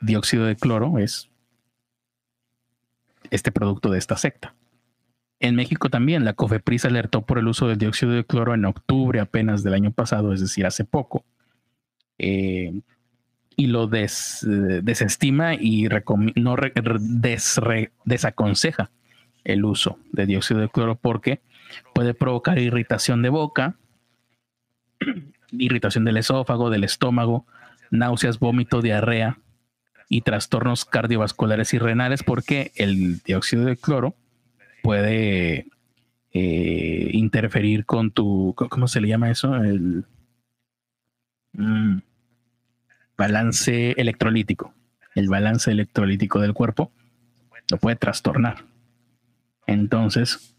dióxido 0.00 0.46
de 0.46 0.56
cloro, 0.56 0.98
es 0.98 1.28
este 3.30 3.52
producto 3.52 3.90
de 3.90 3.98
esta 3.98 4.16
secta. 4.16 4.54
En 5.40 5.56
México 5.56 5.90
también 5.90 6.24
la 6.24 6.34
COFEPRIS 6.34 6.84
alertó 6.84 7.22
por 7.22 7.38
el 7.38 7.48
uso 7.48 7.66
del 7.66 7.78
dióxido 7.78 8.12
de 8.12 8.24
cloro 8.24 8.54
en 8.54 8.64
octubre 8.64 9.18
apenas 9.18 9.64
del 9.64 9.74
año 9.74 9.90
pasado, 9.90 10.32
es 10.32 10.40
decir, 10.40 10.66
hace 10.66 10.84
poco. 10.84 11.24
Eh, 12.18 12.72
y 13.56 13.66
lo 13.66 13.90
eh, 13.92 14.08
desestima 14.82 15.54
y 15.54 15.88
no 16.36 16.56
desaconseja 18.04 18.90
el 19.44 19.64
uso 19.64 19.98
de 20.12 20.26
dióxido 20.26 20.60
de 20.60 20.68
cloro 20.68 20.94
porque 20.94 21.40
puede 21.92 22.14
provocar 22.14 22.58
irritación 22.58 23.22
de 23.22 23.28
boca, 23.28 23.76
irritación 25.50 26.04
del 26.04 26.18
esófago, 26.18 26.70
del 26.70 26.84
estómago, 26.84 27.46
náuseas, 27.90 28.38
vómito, 28.38 28.80
diarrea 28.80 29.38
y 30.12 30.20
trastornos 30.20 30.84
cardiovasculares 30.84 31.72
y 31.72 31.78
renales 31.78 32.22
porque 32.22 32.70
el 32.76 33.20
dióxido 33.20 33.64
de 33.64 33.78
cloro 33.78 34.14
puede 34.82 35.68
eh, 36.34 37.08
interferir 37.12 37.86
con 37.86 38.10
tu, 38.10 38.54
¿cómo 38.54 38.88
se 38.88 39.00
le 39.00 39.08
llama 39.08 39.30
eso? 39.30 39.56
El 39.56 40.04
mm, 41.54 42.00
balance 43.16 43.92
electrolítico. 43.92 44.74
El 45.14 45.30
balance 45.30 45.70
electrolítico 45.70 46.40
del 46.40 46.52
cuerpo 46.52 46.92
lo 47.70 47.78
puede 47.78 47.96
trastornar. 47.96 48.66
Entonces, 49.66 50.54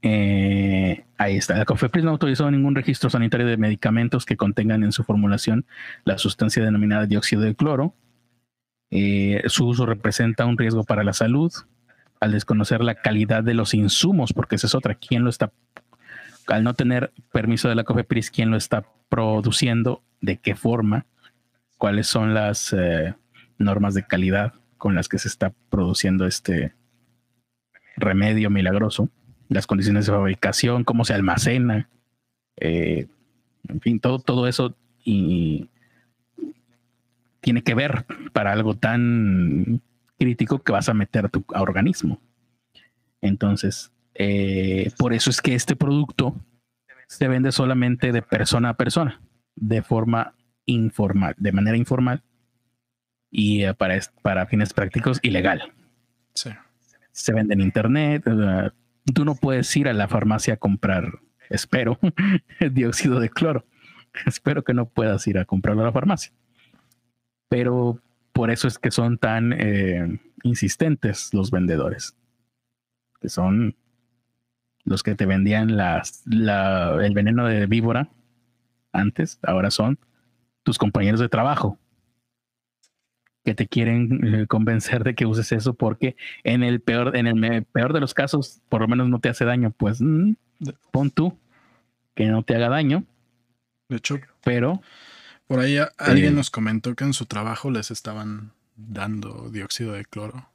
eh, 0.00 1.04
ahí 1.18 1.36
está. 1.36 1.58
La 1.58 1.66
COFEPRIS 1.66 2.04
no 2.04 2.12
autorizó 2.12 2.50
ningún 2.50 2.74
registro 2.74 3.10
sanitario 3.10 3.46
de 3.46 3.58
medicamentos 3.58 4.24
que 4.24 4.38
contengan 4.38 4.84
en 4.84 4.92
su 4.92 5.04
formulación 5.04 5.66
la 6.04 6.16
sustancia 6.16 6.64
denominada 6.64 7.04
dióxido 7.04 7.42
de 7.42 7.54
cloro. 7.54 7.94
Eh, 8.90 9.42
su 9.46 9.66
uso 9.66 9.86
representa 9.86 10.46
un 10.46 10.58
riesgo 10.58 10.84
para 10.84 11.04
la 11.04 11.12
salud 11.12 11.52
al 12.20 12.32
desconocer 12.32 12.82
la 12.82 12.96
calidad 12.96 13.42
de 13.42 13.54
los 13.54 13.72
insumos, 13.72 14.32
porque 14.32 14.56
esa 14.56 14.66
es 14.66 14.74
otra. 14.74 14.94
¿Quién 14.94 15.24
lo 15.24 15.30
está? 15.30 15.52
Al 16.46 16.64
no 16.64 16.74
tener 16.74 17.12
permiso 17.32 17.68
de 17.68 17.74
la 17.74 17.84
COFEPRIS, 17.84 18.30
¿quién 18.30 18.50
lo 18.50 18.56
está 18.56 18.84
produciendo? 19.08 20.02
¿De 20.20 20.36
qué 20.36 20.54
forma? 20.54 21.06
¿Cuáles 21.78 22.08
son 22.08 22.34
las 22.34 22.74
eh, 22.74 23.14
normas 23.58 23.94
de 23.94 24.06
calidad 24.06 24.52
con 24.76 24.94
las 24.94 25.08
que 25.08 25.18
se 25.18 25.28
está 25.28 25.52
produciendo 25.70 26.26
este 26.26 26.74
remedio 27.96 28.50
milagroso? 28.50 29.08
las 29.50 29.66
condiciones 29.66 30.06
de 30.06 30.12
fabricación, 30.12 30.84
cómo 30.84 31.04
se 31.04 31.12
almacena, 31.12 31.90
eh, 32.56 33.08
en 33.68 33.80
fin, 33.80 34.00
todo, 34.00 34.20
todo 34.20 34.46
eso 34.46 34.76
y 35.04 35.68
tiene 37.40 37.62
que 37.62 37.74
ver 37.74 38.06
para 38.32 38.52
algo 38.52 38.76
tan 38.76 39.80
crítico 40.18 40.62
que 40.62 40.72
vas 40.72 40.88
a 40.88 40.94
meter 40.94 41.26
a 41.26 41.28
tu 41.28 41.44
a 41.54 41.62
organismo. 41.62 42.20
Entonces, 43.20 43.92
eh, 44.14 44.90
por 44.98 45.12
eso 45.12 45.30
es 45.30 45.40
que 45.40 45.54
este 45.54 45.76
producto 45.76 46.34
se 47.06 47.28
vende 47.28 47.52
solamente 47.52 48.12
de 48.12 48.22
persona 48.22 48.70
a 48.70 48.74
persona, 48.76 49.20
de 49.56 49.82
forma 49.82 50.34
informal, 50.66 51.34
de 51.38 51.52
manera 51.52 51.76
informal 51.76 52.22
y 53.30 53.64
eh, 53.64 53.74
para, 53.74 53.98
para 54.22 54.46
fines 54.46 54.72
prácticos 54.72 55.18
ilegal 55.22 55.72
Sí. 56.34 56.50
se 57.12 57.32
vende 57.32 57.54
en 57.54 57.60
internet. 57.60 58.24
tú 59.14 59.24
no 59.24 59.34
puedes 59.34 59.74
ir 59.76 59.88
a 59.88 59.92
la 59.92 60.08
farmacia 60.08 60.54
a 60.54 60.56
comprar, 60.58 61.18
espero, 61.48 61.98
dióxido 62.72 63.20
de 63.20 63.28
cloro. 63.30 63.64
espero 64.26 64.62
que 64.64 64.74
no 64.74 64.86
puedas 64.88 65.26
ir 65.26 65.38
a 65.38 65.44
comprarlo 65.44 65.82
a 65.82 65.86
la 65.86 65.92
farmacia. 65.92 66.32
Pero 67.50 68.00
por 68.32 68.50
eso 68.50 68.66
es 68.66 68.78
que 68.78 68.90
son 68.90 69.18
tan 69.18 69.52
eh, 69.52 70.18
insistentes 70.44 71.34
los 71.34 71.50
vendedores, 71.50 72.16
que 73.20 73.28
son 73.28 73.76
los 74.84 75.02
que 75.02 75.14
te 75.14 75.26
vendían 75.26 75.76
las, 75.76 76.22
la- 76.26 76.96
el 77.04 77.12
veneno 77.14 77.46
de 77.46 77.66
víbora 77.66 78.08
antes, 78.92 79.38
ahora 79.42 79.70
son 79.70 79.98
tus 80.64 80.78
compañeros 80.78 81.20
de 81.20 81.28
trabajo 81.28 81.78
que 83.44 83.54
te 83.54 83.66
quieren 83.66 84.34
eh, 84.42 84.46
convencer 84.46 85.02
de 85.02 85.14
que 85.14 85.26
uses 85.26 85.50
eso 85.52 85.74
porque 85.74 86.16
en 86.44 86.62
el 86.62 86.80
peor, 86.80 87.16
en 87.16 87.26
el 87.26 87.64
peor 87.64 87.92
de 87.92 88.00
los 88.00 88.12
casos, 88.12 88.60
por 88.68 88.82
lo 88.82 88.88
menos 88.88 89.08
no 89.08 89.18
te 89.18 89.30
hace 89.30 89.44
daño. 89.46 89.70
Pues 89.76 90.00
mm, 90.00 90.32
pon 90.90 91.10
tú 91.10 91.38
que 92.14 92.26
no 92.26 92.42
te 92.42 92.54
haga 92.56 92.68
daño, 92.68 93.04
De 93.88 93.96
hecho, 93.96 94.18
pero 94.44 94.82
por 95.50 95.58
ahí 95.58 95.78
a- 95.78 95.90
alguien 95.98 96.34
Eh. 96.34 96.36
nos 96.36 96.48
comentó 96.48 96.94
que 96.94 97.02
en 97.02 97.12
su 97.12 97.26
trabajo 97.26 97.72
les 97.72 97.90
estaban 97.90 98.52
dando 98.76 99.50
dióxido 99.50 99.94
de 99.94 100.04
cloro. 100.04 100.48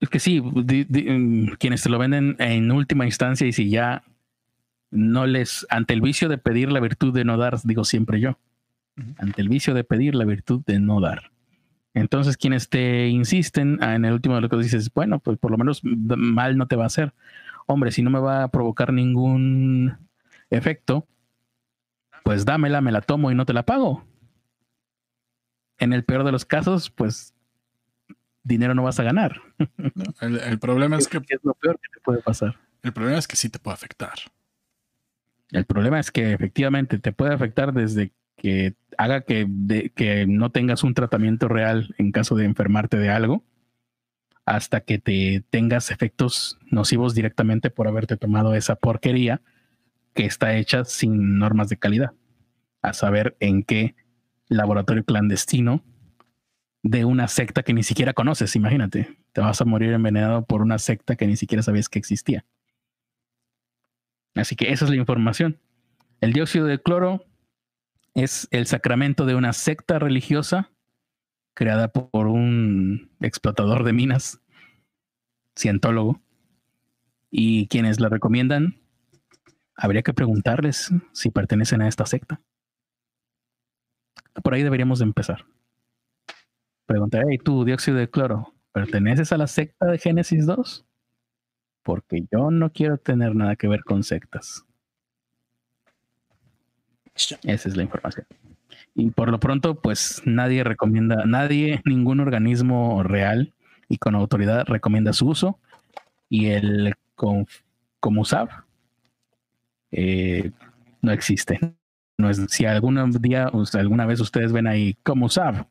es 0.00 0.08
que 0.10 0.18
sí, 0.18 0.42
di- 0.64 0.84
di- 0.84 1.08
mm, 1.10 1.54
quienes 1.58 1.82
te 1.82 1.88
lo 1.88 1.98
venden 1.98 2.36
en 2.38 2.70
última 2.70 3.06
instancia 3.06 3.46
y 3.46 3.52
si 3.54 3.70
ya 3.70 4.02
no 4.90 5.26
les, 5.26 5.66
ante 5.70 5.94
el 5.94 6.02
vicio 6.02 6.28
de 6.28 6.36
pedir 6.36 6.70
la 6.70 6.80
virtud 6.80 7.14
de 7.14 7.24
no 7.24 7.38
dar, 7.38 7.58
digo 7.64 7.84
siempre 7.84 8.20
yo, 8.20 8.38
ante 9.18 9.40
el 9.40 9.48
vicio 9.48 9.72
de 9.72 9.84
pedir 9.84 10.14
la 10.14 10.24
virtud 10.26 10.62
de 10.66 10.78
no 10.80 11.00
dar. 11.00 11.30
Entonces, 11.94 12.36
quienes 12.36 12.68
te 12.68 13.08
insisten 13.08 13.78
ah, 13.80 13.94
en 13.94 14.04
el 14.04 14.12
último 14.12 14.34
de 14.34 14.40
lo 14.42 14.48
que 14.50 14.56
dices, 14.58 14.92
bueno, 14.92 15.18
pues 15.20 15.38
por 15.38 15.50
lo 15.50 15.56
menos 15.58 15.80
mal 15.82 16.58
no 16.58 16.66
te 16.66 16.76
va 16.76 16.84
a 16.84 16.88
hacer. 16.88 17.14
Hombre, 17.66 17.90
si 17.90 18.02
no 18.02 18.10
me 18.10 18.20
va 18.20 18.42
a 18.42 18.48
provocar 18.48 18.92
ningún 18.92 19.96
efecto, 20.50 21.06
pues 22.24 22.44
dámela, 22.44 22.80
me 22.80 22.90
la 22.90 23.02
tomo 23.02 23.30
y 23.30 23.34
no 23.36 23.46
te 23.46 23.52
la 23.52 23.64
pago. 23.64 24.04
En 25.78 25.92
el 25.92 26.04
peor 26.04 26.24
de 26.24 26.32
los 26.32 26.44
casos, 26.44 26.90
pues 26.90 27.34
dinero 28.42 28.74
no 28.74 28.82
vas 28.82 28.98
a 28.98 29.04
ganar. 29.04 29.40
¿no? 29.94 30.04
El, 30.20 30.40
el 30.40 30.58
problema 30.58 30.96
es 30.96 31.06
que 31.06 31.18
es 31.18 31.40
lo 31.44 31.54
peor 31.54 31.78
que 31.80 31.88
te 31.92 32.00
puede 32.00 32.20
pasar. 32.22 32.56
el 32.82 32.92
problema 32.92 33.18
es 33.18 33.28
que 33.28 33.36
sí 33.36 33.48
te 33.48 33.58
puede 33.58 33.74
afectar. 33.74 34.14
El 35.50 35.66
problema 35.66 36.00
es 36.00 36.10
que 36.10 36.32
efectivamente 36.32 36.98
te 36.98 37.12
puede 37.12 37.34
afectar 37.34 37.72
desde 37.72 38.12
que 38.36 38.74
haga 38.98 39.20
que, 39.20 39.46
de- 39.48 39.90
que 39.90 40.26
no 40.26 40.50
tengas 40.50 40.82
un 40.82 40.94
tratamiento 40.94 41.46
real 41.48 41.94
en 41.98 42.10
caso 42.10 42.34
de 42.34 42.44
enfermarte 42.46 42.96
de 42.96 43.10
algo, 43.10 43.44
hasta 44.46 44.80
que 44.80 44.98
te 44.98 45.44
tengas 45.50 45.90
efectos 45.90 46.58
nocivos 46.70 47.14
directamente 47.14 47.70
por 47.70 47.86
haberte 47.88 48.16
tomado 48.16 48.54
esa 48.54 48.76
porquería 48.76 49.42
que 50.14 50.24
está 50.24 50.56
hecha 50.56 50.84
sin 50.84 51.38
normas 51.38 51.68
de 51.68 51.76
calidad. 51.76 52.12
A 52.82 52.92
saber 52.92 53.36
en 53.40 53.62
qué 53.62 53.94
laboratorio 54.48 55.04
clandestino 55.04 55.82
de 56.82 57.04
una 57.04 57.28
secta 57.28 57.62
que 57.62 57.72
ni 57.72 57.82
siquiera 57.82 58.12
conoces, 58.12 58.54
imagínate. 58.56 59.16
Te 59.32 59.40
vas 59.40 59.60
a 59.60 59.64
morir 59.64 59.92
envenenado 59.92 60.44
por 60.44 60.62
una 60.62 60.78
secta 60.78 61.16
que 61.16 61.26
ni 61.26 61.36
siquiera 61.36 61.62
sabías 61.62 61.88
que 61.88 61.98
existía. 61.98 62.44
Así 64.34 64.54
que 64.56 64.70
esa 64.70 64.84
es 64.84 64.90
la 64.90 64.96
información. 64.96 65.60
El 66.20 66.32
dióxido 66.32 66.66
de 66.66 66.80
cloro 66.80 67.24
es 68.14 68.48
el 68.50 68.66
sacramento 68.66 69.26
de 69.26 69.34
una 69.34 69.52
secta 69.52 69.98
religiosa 69.98 70.70
creada 71.54 71.88
por 71.92 72.26
un 72.26 73.10
explotador 73.20 73.84
de 73.84 73.92
minas, 73.92 74.40
cientólogo, 75.56 76.20
y 77.30 77.66
quienes 77.68 78.00
la 78.00 78.08
recomiendan, 78.08 78.80
habría 79.76 80.02
que 80.02 80.14
preguntarles 80.14 80.90
si 81.12 81.30
pertenecen 81.30 81.82
a 81.82 81.88
esta 81.88 82.06
secta. 82.06 82.40
Por 84.42 84.54
ahí 84.54 84.62
deberíamos 84.62 84.98
de 84.98 85.04
empezar. 85.04 85.44
Preguntar, 86.86 87.24
hey, 87.28 87.38
tú, 87.38 87.64
dióxido 87.64 87.96
de 87.96 88.10
cloro, 88.10 88.52
¿perteneces 88.72 89.32
a 89.32 89.38
la 89.38 89.46
secta 89.46 89.86
de 89.86 89.98
Génesis 89.98 90.46
2? 90.46 90.84
Porque 91.82 92.26
yo 92.30 92.50
no 92.50 92.70
quiero 92.72 92.98
tener 92.98 93.34
nada 93.34 93.56
que 93.56 93.68
ver 93.68 93.84
con 93.84 94.02
sectas. 94.02 94.64
Esa 97.14 97.68
es 97.68 97.76
la 97.76 97.82
información. 97.82 98.26
Y 98.94 99.10
por 99.10 99.30
lo 99.30 99.38
pronto, 99.38 99.80
pues 99.80 100.22
nadie 100.24 100.64
recomienda, 100.64 101.24
nadie, 101.26 101.80
ningún 101.84 102.20
organismo 102.20 103.02
real 103.02 103.52
y 103.88 103.98
con 103.98 104.14
autoridad 104.14 104.66
recomienda 104.66 105.12
su 105.12 105.28
uso. 105.28 105.58
Y 106.28 106.46
el 106.46 106.94
como 107.14 108.24
eh, 109.96 110.50
no 111.02 111.12
existe. 111.12 111.60
No 112.18 112.28
es, 112.28 112.40
si 112.48 112.64
algún 112.66 113.12
día, 113.20 113.50
alguna 113.74 114.06
vez 114.06 114.20
ustedes 114.20 114.52
ven 114.52 114.66
ahí 114.66 114.94
como 115.02 115.28
SAB 115.28 115.66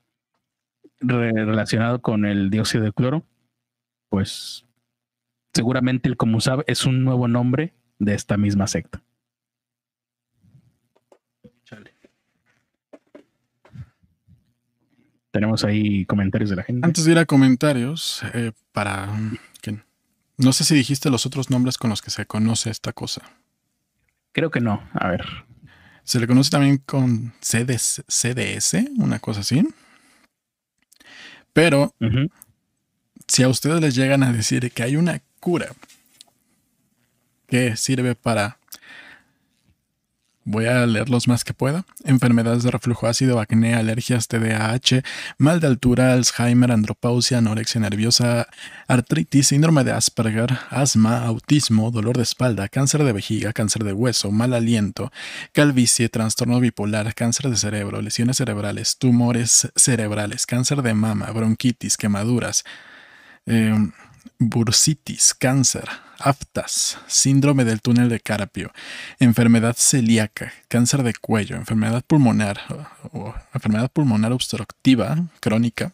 relacionado 1.00 2.02
con 2.02 2.26
el 2.26 2.50
dióxido 2.50 2.86
de 2.86 2.94
cloro, 2.94 3.24
pues 4.10 4.66
seguramente 5.54 6.08
el 6.08 6.16
Comusab 6.16 6.64
es 6.68 6.86
un 6.86 7.04
nuevo 7.04 7.28
nombre 7.28 7.74
de 8.00 8.14
esta 8.14 8.38
misma 8.38 8.68
secta. 8.68 9.02
Tenemos 15.32 15.64
ahí 15.64 16.06
comentarios 16.06 16.52
de 16.52 16.56
la 16.58 16.64
gente. 16.64 16.86
Antes 16.86 17.06
de 17.06 17.12
ir 17.12 17.18
a 17.18 17.26
comentarios, 17.26 18.22
eh, 18.36 18.52
para 18.72 19.10
que 19.64 19.80
no 20.38 20.54
sé 20.54 20.64
si 20.64 20.76
dijiste 20.76 21.10
los 21.10 21.26
otros 21.26 21.50
nombres 21.50 21.80
con 21.80 21.90
los 21.90 22.04
que 22.04 22.12
se 22.12 22.28
conoce 22.28 22.70
esta 22.70 22.94
cosa. 22.94 23.24
Creo 24.34 24.52
que 24.52 24.60
no. 24.60 24.84
A 24.94 25.08
ver. 25.08 25.26
Se 26.04 26.20
le 26.20 26.28
conoce 26.28 26.50
también 26.50 26.78
con 26.80 27.34
CDS, 27.40 28.04
CDS 28.08 28.74
una 28.98 29.20
cosa 29.20 29.40
así. 29.40 29.66
Pero 31.54 31.94
si 33.28 33.44
a 33.44 33.48
ustedes 33.48 33.80
les 33.80 33.96
llegan 33.96 34.24
a 34.24 34.34
decir 34.34 34.70
que 34.72 34.84
hay 34.84 34.98
una 34.98 35.22
cura 35.40 35.68
que 37.48 37.78
sirve 37.78 38.16
para 38.16 38.58
Voy 40.46 40.66
a 40.66 40.86
leer 40.86 41.10
los 41.10 41.30
más 41.30 41.46
que 41.46 41.54
pueda. 41.54 41.86
Enfermedades 42.04 42.64
de 42.64 42.72
reflujo 42.72 43.08
ácido, 43.08 43.40
acné, 43.40 43.76
alergias, 43.76 44.28
TDAH, 44.28 45.02
mal 45.38 45.62
de 45.62 45.68
altura, 45.68 46.12
Alzheimer, 46.12 46.70
andropausia, 46.72 47.38
anorexia 47.38 47.80
nerviosa, 47.80 48.48
artritis, 48.90 49.48
síndrome 49.48 49.86
de 49.86 49.94
Asperger, 49.94 50.60
asma, 50.70 51.24
autismo, 51.24 51.92
dolor 51.92 52.18
de 52.18 52.24
espalda, 52.24 52.68
cáncer 52.68 53.06
de 53.06 53.14
vejiga, 53.14 53.54
cáncer 53.54 53.86
de 53.86 53.94
hueso, 53.94 54.32
mal 54.32 54.54
aliento, 54.54 55.14
calvicie, 55.54 56.10
trastorno 56.10 56.60
bipolar, 56.60 57.16
cáncer 57.16 57.50
de 57.50 57.56
cerebro, 57.56 58.02
lesiones 58.02 58.36
cerebrales, 58.36 58.98
tumores 58.98 59.72
cerebrales, 59.78 60.46
cáncer 60.46 60.82
de 60.82 60.94
mama, 60.94 61.32
bronquitis, 61.32 61.96
quemaduras, 61.96 62.66
eh, 63.46 63.74
bursitis, 64.40 65.34
cáncer, 65.34 65.88
aftas, 66.24 66.98
síndrome 67.08 67.66
del 67.66 67.82
túnel 67.82 68.10
de 68.10 68.20
Carpio, 68.20 68.72
enfermedad 69.20 69.76
celíaca, 69.78 70.54
cáncer 70.68 71.04
de 71.04 71.14
cuello, 71.14 71.56
enfermedad 71.56 72.04
pulmonar 72.06 72.60
o 73.12 73.34
enfermedad 73.54 73.92
pulmonar 73.92 74.32
obstructiva 74.32 75.18
crónica, 75.40 75.92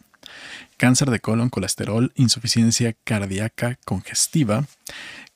cáncer 0.78 1.10
de 1.10 1.20
colon, 1.20 1.50
colesterol, 1.50 2.12
insuficiencia 2.15 2.96
cardíaca 3.04 3.80
congestiva, 3.86 4.65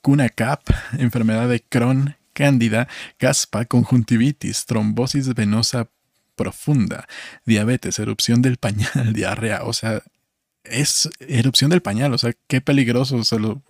CUNA-CAP, 0.01 0.69
enfermedad 0.99 1.49
de 1.49 1.61
Crohn, 1.61 2.15
cándida, 2.33 2.87
caspa, 3.17 3.65
conjuntivitis, 3.65 4.65
trombosis 4.65 5.33
venosa 5.33 5.87
profunda, 6.35 7.07
diabetes, 7.45 7.99
erupción 7.99 8.41
del 8.41 8.57
pañal, 8.57 9.13
diarrea, 9.13 9.63
o 9.63 9.73
sea, 9.73 10.03
es 10.63 11.09
erupción 11.19 11.71
del 11.71 11.81
pañal, 11.81 12.13
o 12.13 12.17
sea, 12.17 12.31
qué 12.47 12.61
peligroso, 12.61 13.23
se 13.23 13.39
lo, 13.39 13.61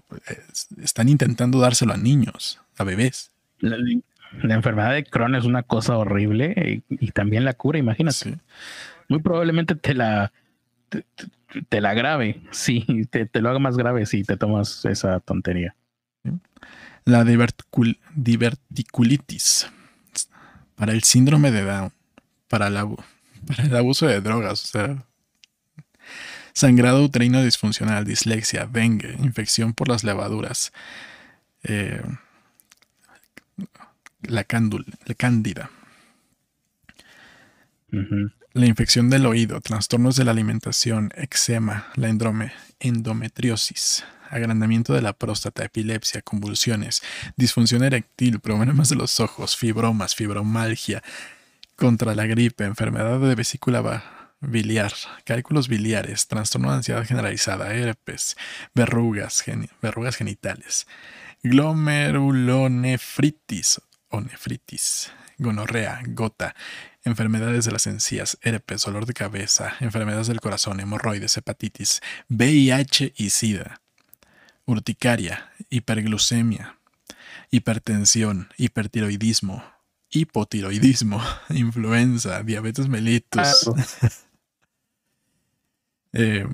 están 0.82 1.10
intentando 1.10 1.60
dárselo 1.60 1.94
a 1.94 1.98
niños, 1.98 2.62
a 2.78 2.84
bebés. 2.84 3.32
La, 3.60 3.78
enfermedad 4.56 4.94
de 4.94 5.04
Crohn 5.04 5.36
es 5.36 5.46
una 5.46 5.62
cosa 5.64 5.98
horrible 5.98 6.84
y, 6.90 7.12
también 7.12 7.46
la 7.46 7.54
cura, 7.54 7.80
imagínate. 7.80 8.40
Muy 9.08 9.22
probablemente 9.22 9.76
te 9.76 9.94
la, 9.94 10.34
te, 10.90 11.06
la 11.82 11.94
grave, 11.94 12.42
sí, 12.52 12.86
te, 13.10 13.30
lo 13.42 13.50
haga 13.50 13.60
más 13.60 13.78
grave 13.78 14.06
si 14.06 14.24
te 14.24 14.38
tomas 14.38 14.86
esa 14.86 15.20
tontería. 15.20 15.76
La 17.06 17.26
diverticulitis, 17.26 19.70
para 20.76 20.94
el 20.94 21.04
síndrome 21.04 21.52
de 21.52 21.64
Down, 21.64 21.92
para, 22.48 22.70
para 23.48 23.64
el 23.64 23.76
abuso 23.76 24.08
de 24.08 24.22
drogas, 24.22 24.64
o 24.64 24.68
sea, 24.68 25.06
sangrado 26.54 27.04
uterino 27.04 27.44
disfuncional, 27.44 28.06
dislexia, 28.06 28.68
dengue, 28.72 29.16
infección 29.20 29.74
por 29.74 29.90
las 29.90 30.04
levaduras, 30.04 30.72
eh, 31.64 32.02
la, 34.22 34.46
la 35.06 35.14
cándida, 35.16 35.70
la 38.54 38.66
infección 38.66 39.10
del 39.10 39.26
oído, 39.26 39.62
trastornos 39.62 40.16
de 40.16 40.26
la 40.26 40.32
alimentación, 40.32 41.12
eczema, 41.16 41.88
la 41.96 42.10
endometriosis, 42.80 44.04
agrandamiento 44.30 44.94
de 44.94 45.02
la 45.02 45.14
próstata, 45.14 45.64
epilepsia, 45.64 46.22
convulsiones, 46.22 47.04
disfunción 47.36 47.84
eréctil, 47.84 48.40
problemas 48.40 48.90
de 48.90 48.96
los 48.96 49.20
ojos, 49.20 49.58
fibromas, 49.58 50.16
fibromalgia, 50.16 51.04
contra 51.76 52.16
la 52.16 52.26
gripe, 52.26 52.64
enfermedad 52.64 53.20
de 53.20 53.36
vesícula 53.36 53.82
baja 53.82 54.23
biliar, 54.48 54.94
cálculos 55.26 55.68
biliares, 55.68 56.28
trastorno 56.28 56.70
de 56.70 56.76
ansiedad 56.78 57.06
generalizada, 57.06 57.74
herpes, 57.74 58.38
verrugas, 58.74 59.44
verrugas 59.82 60.16
genitales, 60.16 60.88
glomerulonefritis 61.44 63.82
o 64.10 64.22
nefritis, 64.22 65.12
gonorrea, 65.38 66.02
gota, 66.08 66.56
enfermedades 67.04 67.66
de 67.66 67.72
las 67.72 67.88
encías, 67.88 68.38
herpes, 68.42 68.84
dolor 68.84 69.06
de 69.06 69.14
cabeza, 69.14 69.76
enfermedades 69.80 70.28
del 70.28 70.42
corazón, 70.42 70.80
hemorroides, 70.80 71.38
hepatitis, 71.38 72.02
VIH 72.30 73.14
y 73.16 73.30
SIDA, 73.30 73.82
urticaria, 74.66 75.52
hiperglucemia, 75.70 76.78
hipertensión, 77.52 78.50
hipertiroidismo, 78.58 79.64
hipotiroidismo, 80.10 81.22
influenza, 81.50 82.42
diabetes 82.44 82.88
mellitus. 82.88 83.70
Eh, 86.14 86.48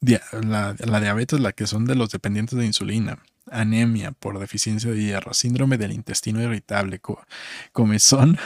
la, 0.00 1.00
diabetes, 1.00 1.40
la 1.40 1.52
que 1.52 1.66
son 1.66 1.84
de 1.84 1.94
los 1.94 2.10
dependientes 2.10 2.58
de 2.58 2.66
insulina, 2.66 3.18
anemia 3.50 4.12
por 4.12 4.38
deficiencia 4.38 4.90
de 4.90 5.02
hierro, 5.02 5.34
síndrome 5.34 5.78
del 5.78 5.92
intestino 5.92 6.40
irritable, 6.42 7.00
comezón, 7.72 8.38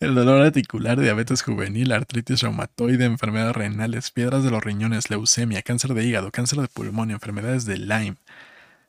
el 0.00 0.14
dolor 0.14 0.42
articular, 0.42 1.00
diabetes 1.00 1.42
juvenil, 1.42 1.92
artritis 1.92 2.40
reumatoide, 2.40 3.04
enfermedades 3.04 3.56
renales, 3.56 4.10
piedras 4.10 4.44
de 4.44 4.50
los 4.50 4.62
riñones, 4.62 5.10
leucemia, 5.10 5.62
cáncer 5.62 5.94
de 5.94 6.04
hígado, 6.04 6.30
cáncer 6.30 6.60
de 6.60 6.68
pulmón, 6.68 7.10
enfermedades 7.10 7.64
de 7.64 7.78
Lyme, 7.78 8.16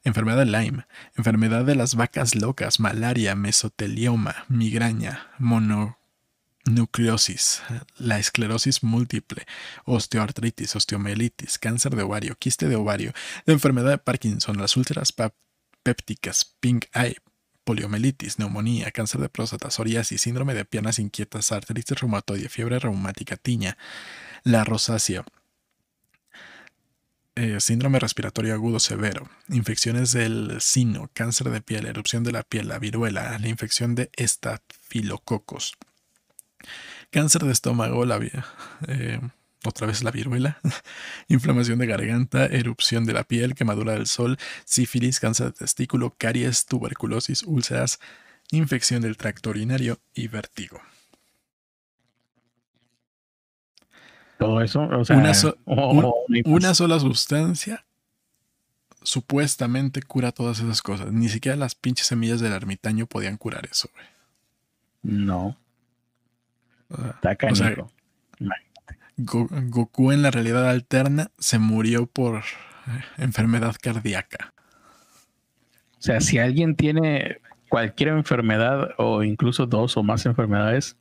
enfermedad 0.04 0.40
de 0.40 0.46
Lyme, 0.46 0.86
enfermedad 1.16 1.64
de 1.66 1.76
las 1.76 1.96
vacas 1.96 2.36
locas, 2.36 2.80
malaria, 2.80 3.36
mesotelioma, 3.36 4.46
migraña, 4.50 5.28
mono 5.38 5.98
nucleosis, 6.66 7.62
la 7.98 8.20
esclerosis 8.20 8.84
múltiple, 8.84 9.46
osteoartritis, 9.86 10.76
osteomielitis, 10.76 11.60
cáncer 11.60 11.96
de 11.96 12.04
ovario, 12.04 12.36
quiste 12.38 12.68
de 12.68 12.76
ovario, 12.76 13.14
la 13.46 13.54
enfermedad 13.54 13.90
de 13.90 13.98
Parkinson, 13.98 14.58
las 14.58 14.78
úlceras 14.78 15.14
pépticas, 15.84 16.56
pink 16.60 16.86
eye, 16.94 17.18
poliomielitis, 17.64 18.40
neumonía, 18.40 18.92
cáncer 18.92 19.22
de 19.22 19.30
próstata, 19.30 19.72
psoriasis, 19.72 20.22
síndrome 20.22 20.54
de 20.54 20.66
piernas 20.66 21.00
inquietas, 21.00 21.52
artritis 21.52 22.00
reumatoide, 22.00 22.50
fiebre 22.50 22.80
reumática, 22.80 23.38
tiña, 23.38 23.78
la 24.44 24.64
rosácea, 24.64 25.26
eh, 27.36 27.60
síndrome 27.60 28.00
respiratorio 28.00 28.54
agudo 28.54 28.80
severo, 28.80 29.28
infecciones 29.50 30.12
del 30.12 30.58
sino, 30.62 31.10
cáncer 31.14 31.50
de 31.50 31.62
piel, 31.62 31.88
erupción 31.88 32.24
de 32.24 32.32
la 32.32 32.44
piel, 32.44 32.68
la 32.68 32.80
viruela, 32.80 33.38
la 33.40 33.48
infección 33.48 33.96
de 33.96 34.12
estafilococos, 34.16 35.74
Cáncer 37.12 37.44
de 37.44 37.52
estómago, 37.52 38.06
la 38.06 38.20
eh, 38.88 39.20
otra 39.66 39.88
vez 39.88 40.04
la 40.04 40.12
viruela, 40.12 40.60
inflamación 41.28 41.80
de 41.80 41.88
garganta, 41.88 42.46
erupción 42.46 43.06
de 43.06 43.14
la 43.14 43.24
piel, 43.24 43.56
quemadura 43.56 43.94
del 43.94 44.08
sol, 44.08 44.38
sífilis, 44.66 45.20
cáncer 45.20 45.48
de 45.48 45.52
testículo, 45.54 46.16
caries, 46.18 46.66
tuberculosis, 46.66 47.44
úlceras, 47.44 48.00
infección 48.52 49.02
del 49.02 49.16
tracto 49.18 49.50
urinario 49.52 50.00
y 50.14 50.28
vértigo. 50.28 50.82
todo 54.38 54.62
eso. 54.62 54.82
O 54.82 55.06
sea, 55.06 55.16
Una, 55.18 55.34
so- 55.34 55.58
o- 55.66 55.92
un- 55.94 56.06
o 56.06 56.14
ni 56.28 56.42
más. 56.44 56.52
una 56.54 56.74
sola 56.74 57.00
sustancia 57.00 57.86
supuestamente 59.02 60.02
cura 60.02 60.32
todas 60.32 60.60
esas 60.60 60.82
cosas. 60.82 61.12
Ni 61.14 61.30
siquiera 61.30 61.56
las 61.56 61.76
pinches 61.76 62.08
semillas 62.08 62.42
del 62.42 62.52
ermitaño 62.54 63.06
podían 63.06 63.38
curar 63.38 63.66
eso, 63.72 63.90
güey. 63.94 64.06
No, 65.04 65.58
Está 66.94 67.38
o 67.50 67.56
sea, 67.56 67.76
Goku 69.18 70.12
en 70.12 70.22
la 70.22 70.32
realidad 70.32 70.70
alterna 70.70 71.32
se 71.38 71.60
murió 71.60 72.08
por 72.08 72.38
eh, 72.38 72.42
enfermedad 73.18 73.76
cardíaca. 73.82 74.54
O 76.00 76.02
sea, 76.06 76.20
si 76.20 76.40
alguien 76.40 76.76
tiene 76.76 77.38
cualquier 77.70 78.10
enfermedad 78.10 78.90
o 78.98 79.24
incluso 79.24 79.66
dos 79.66 79.96
o 79.98 80.04
más 80.04 80.26
enfermedades, 80.26 80.98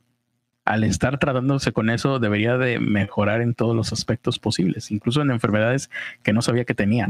al 0.65 0.83
estar 0.83 1.19
tratándose 1.19 1.73
con 1.73 1.89
eso 1.89 2.19
debería 2.19 2.57
de 2.57 2.79
mejorar 2.79 3.41
en 3.41 3.53
todos 3.53 3.75
los 3.75 3.91
aspectos 3.91 4.39
posibles, 4.39 4.91
incluso 4.91 5.21
en 5.21 5.31
enfermedades 5.31 5.89
que 6.21 6.33
no 6.33 6.41
sabía 6.41 6.65
que 6.65 6.73
tenía. 6.73 7.09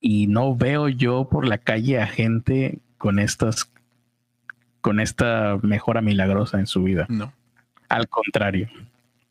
Y 0.00 0.26
no 0.26 0.56
veo 0.56 0.88
yo 0.88 1.28
por 1.28 1.46
la 1.46 1.58
calle 1.58 2.00
a 2.00 2.06
gente 2.06 2.80
con 2.96 3.18
estas 3.18 3.70
con 4.80 5.00
esta 5.00 5.58
mejora 5.62 6.00
milagrosa 6.00 6.58
en 6.58 6.66
su 6.66 6.82
vida. 6.82 7.06
No. 7.08 7.32
Al 7.88 8.08
contrario, 8.08 8.68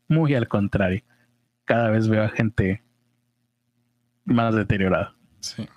muy 0.08 0.34
al 0.34 0.48
contrario. 0.48 1.02
Cada 1.64 1.90
vez 1.90 2.08
veo 2.08 2.24
a 2.24 2.28
gente 2.28 2.82
más 4.24 4.54
deteriorada. 4.54 5.14
Sí. 5.40 5.68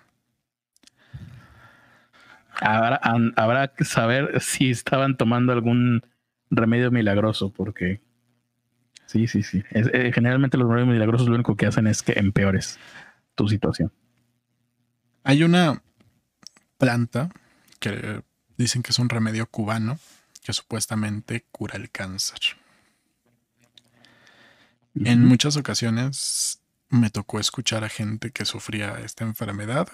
Habrá, 2.59 2.99
habrá 3.37 3.67
que 3.69 3.85
saber 3.85 4.39
si 4.41 4.69
estaban 4.69 5.17
tomando 5.17 5.51
algún 5.53 6.01
remedio 6.49 6.91
milagroso, 6.91 7.51
porque 7.51 8.01
sí, 9.05 9.27
sí, 9.27 9.41
sí. 9.41 9.63
Es- 9.71 9.89
eh, 9.93 10.11
generalmente 10.13 10.57
los 10.57 10.67
remedios 10.67 10.89
milagrosos 10.93 11.27
lo 11.27 11.35
único 11.35 11.55
que 11.55 11.65
hacen 11.65 11.87
es 11.87 12.03
que 12.03 12.13
empeores 12.13 12.79
tu 13.35 13.47
situación. 13.47 13.91
Hay 15.23 15.43
una 15.43 15.81
planta 16.77 17.29
que 17.79 18.21
dicen 18.57 18.83
que 18.83 18.91
es 18.91 18.99
un 18.99 19.09
remedio 19.09 19.45
cubano 19.47 19.97
que 20.43 20.53
supuestamente 20.53 21.45
cura 21.51 21.77
el 21.77 21.89
cáncer. 21.89 22.39
En 24.95 25.25
muchas 25.25 25.56
ocasiones 25.58 26.62
me 26.89 27.10
tocó 27.10 27.39
escuchar 27.39 27.84
a 27.84 27.89
gente 27.89 28.32
que 28.32 28.45
sufría 28.45 28.99
esta 28.99 29.23
enfermedad 29.23 29.88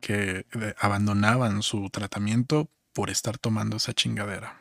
que 0.00 0.46
eh, 0.52 0.74
abandonaban 0.80 1.62
su 1.62 1.88
tratamiento 1.90 2.68
por 2.92 3.10
estar 3.10 3.38
tomando 3.38 3.76
esa 3.76 3.92
chingadera. 3.92 4.58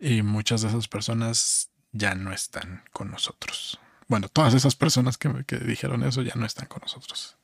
Y 0.00 0.22
muchas 0.22 0.62
de 0.62 0.68
esas 0.68 0.88
personas 0.88 1.70
ya 1.92 2.14
no 2.14 2.32
están 2.32 2.82
con 2.92 3.10
nosotros. 3.10 3.78
Bueno, 4.08 4.28
todas 4.28 4.54
esas 4.54 4.74
personas 4.74 5.16
que, 5.18 5.28
dijeron 5.64 6.02
eso 6.02 6.22
ya 6.22 6.34
no 6.34 6.46
están 6.46 6.66
con 6.66 6.80
nosotros. 6.80 7.36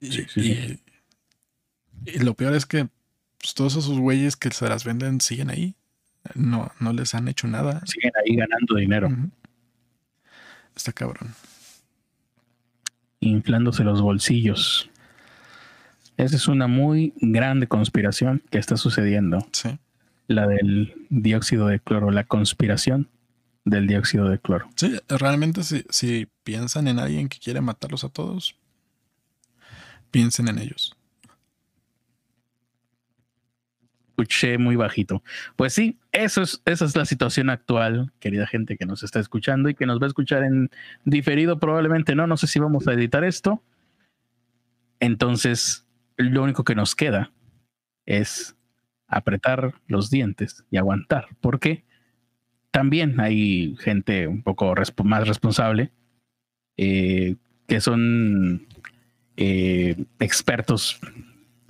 Y, 0.00 0.10
Sí, 0.12 0.26
sí, 0.28 0.80
y- 2.04 2.10
y 2.10 2.18
lo 2.18 2.34
peor 2.34 2.54
es 2.54 2.66
que 2.66 2.88
pues, 3.38 3.54
todos 3.54 3.76
esos 3.76 3.98
güeyes 3.98 4.36
que 4.36 4.50
se 4.50 4.68
las 4.68 4.84
venden 4.84 5.20
siguen 5.20 5.50
ahí. 5.50 5.76
No, 6.34 6.72
no 6.80 6.92
les 6.92 7.14
han 7.14 7.28
hecho 7.28 7.46
nada. 7.46 7.82
Siguen 7.86 8.12
ahí 8.24 8.36
ganando 8.36 8.76
dinero. 8.76 9.08
Está 10.74 10.92
cabrón. 10.92 11.34
inflándose 13.20 13.84
los 13.84 14.00
bolsillos. 14.00 14.90
Esa 16.16 16.36
es 16.36 16.46
una 16.48 16.66
muy 16.66 17.12
grande 17.16 17.66
conspiración 17.66 18.42
que 18.50 18.58
está 18.58 18.76
sucediendo. 18.76 19.38
Sí. 19.52 19.78
La 20.26 20.46
del 20.46 20.94
dióxido 21.10 21.66
de 21.66 21.80
cloro, 21.80 22.10
la 22.10 22.24
conspiración 22.24 23.08
del 23.64 23.86
dióxido 23.86 24.28
de 24.28 24.38
cloro. 24.38 24.68
Sí, 24.76 24.98
realmente 25.08 25.62
si, 25.64 25.84
si 25.90 26.28
piensan 26.44 26.86
en 26.88 26.98
alguien 26.98 27.28
que 27.28 27.38
quiere 27.38 27.60
matarlos 27.60 28.04
a 28.04 28.08
todos, 28.08 28.56
piensen 30.10 30.48
en 30.48 30.58
ellos. 30.58 30.96
Escuché 34.14 34.58
muy 34.58 34.76
bajito. 34.76 35.22
Pues 35.56 35.72
sí, 35.72 35.98
eso 36.12 36.42
es, 36.42 36.62
esa 36.64 36.84
es 36.84 36.96
la 36.96 37.04
situación 37.04 37.50
actual, 37.50 38.12
querida 38.20 38.46
gente 38.46 38.76
que 38.76 38.86
nos 38.86 39.02
está 39.02 39.18
escuchando 39.18 39.68
y 39.68 39.74
que 39.74 39.86
nos 39.86 40.00
va 40.00 40.04
a 40.04 40.08
escuchar 40.08 40.44
en 40.44 40.70
diferido, 41.04 41.58
probablemente 41.58 42.14
no, 42.14 42.26
no 42.28 42.36
sé 42.36 42.46
si 42.46 42.60
vamos 42.60 42.86
a 42.86 42.92
editar 42.92 43.24
esto. 43.24 43.62
Entonces, 45.00 45.84
lo 46.16 46.44
único 46.44 46.62
que 46.62 46.76
nos 46.76 46.94
queda 46.94 47.32
es 48.06 48.56
apretar 49.08 49.74
los 49.88 50.10
dientes 50.10 50.64
y 50.70 50.76
aguantar, 50.76 51.26
porque 51.40 51.84
también 52.70 53.18
hay 53.20 53.76
gente 53.80 54.28
un 54.28 54.42
poco 54.42 54.74
más 55.04 55.26
responsable 55.26 55.90
eh, 56.76 57.34
que 57.66 57.80
son 57.80 58.66
eh, 59.36 59.96
expertos 60.20 61.00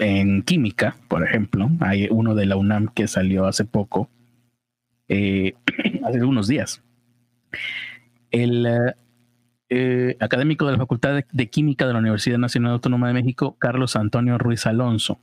en 0.04 0.42
química, 0.42 0.96
por 1.08 1.24
ejemplo. 1.24 1.70
Hay 1.80 2.08
uno 2.10 2.34
de 2.34 2.46
la 2.46 2.56
UNAM 2.56 2.88
que 2.88 3.08
salió 3.08 3.46
hace 3.46 3.64
poco, 3.64 4.10
eh, 5.08 5.54
hace 6.04 6.22
unos 6.22 6.46
días. 6.46 6.82
El 8.30 8.66
eh, 8.66 8.94
eh, 9.70 10.16
académico 10.20 10.66
de 10.66 10.72
la 10.72 10.78
Facultad 10.78 11.14
de, 11.14 11.26
de 11.32 11.50
Química 11.50 11.86
de 11.86 11.94
la 11.94 12.00
Universidad 12.00 12.38
Nacional 12.38 12.72
Autónoma 12.72 13.08
de 13.08 13.14
México, 13.14 13.56
Carlos 13.58 13.96
Antonio 13.96 14.36
Ruiz 14.36 14.66
Alonso, 14.66 15.20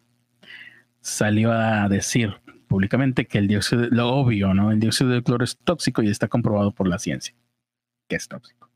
salió 1.00 1.52
a 1.52 1.88
decir 1.88 2.34
públicamente 2.68 3.28
que 3.28 3.38
el 3.38 3.48
dióxido, 3.48 3.88
lo 3.92 4.10
obvio, 4.10 4.54
¿no? 4.54 4.72
El 4.72 4.80
dióxido 4.80 5.12
de 5.12 5.22
cloro 5.22 5.44
es 5.44 5.58
tóxico 5.58 6.02
y 6.02 6.10
está 6.10 6.28
comprobado 6.28 6.72
por 6.72 6.88
la 6.88 6.98
ciencia 6.98 7.36
que 8.08 8.16
es 8.16 8.28
tóxico. 8.28 8.71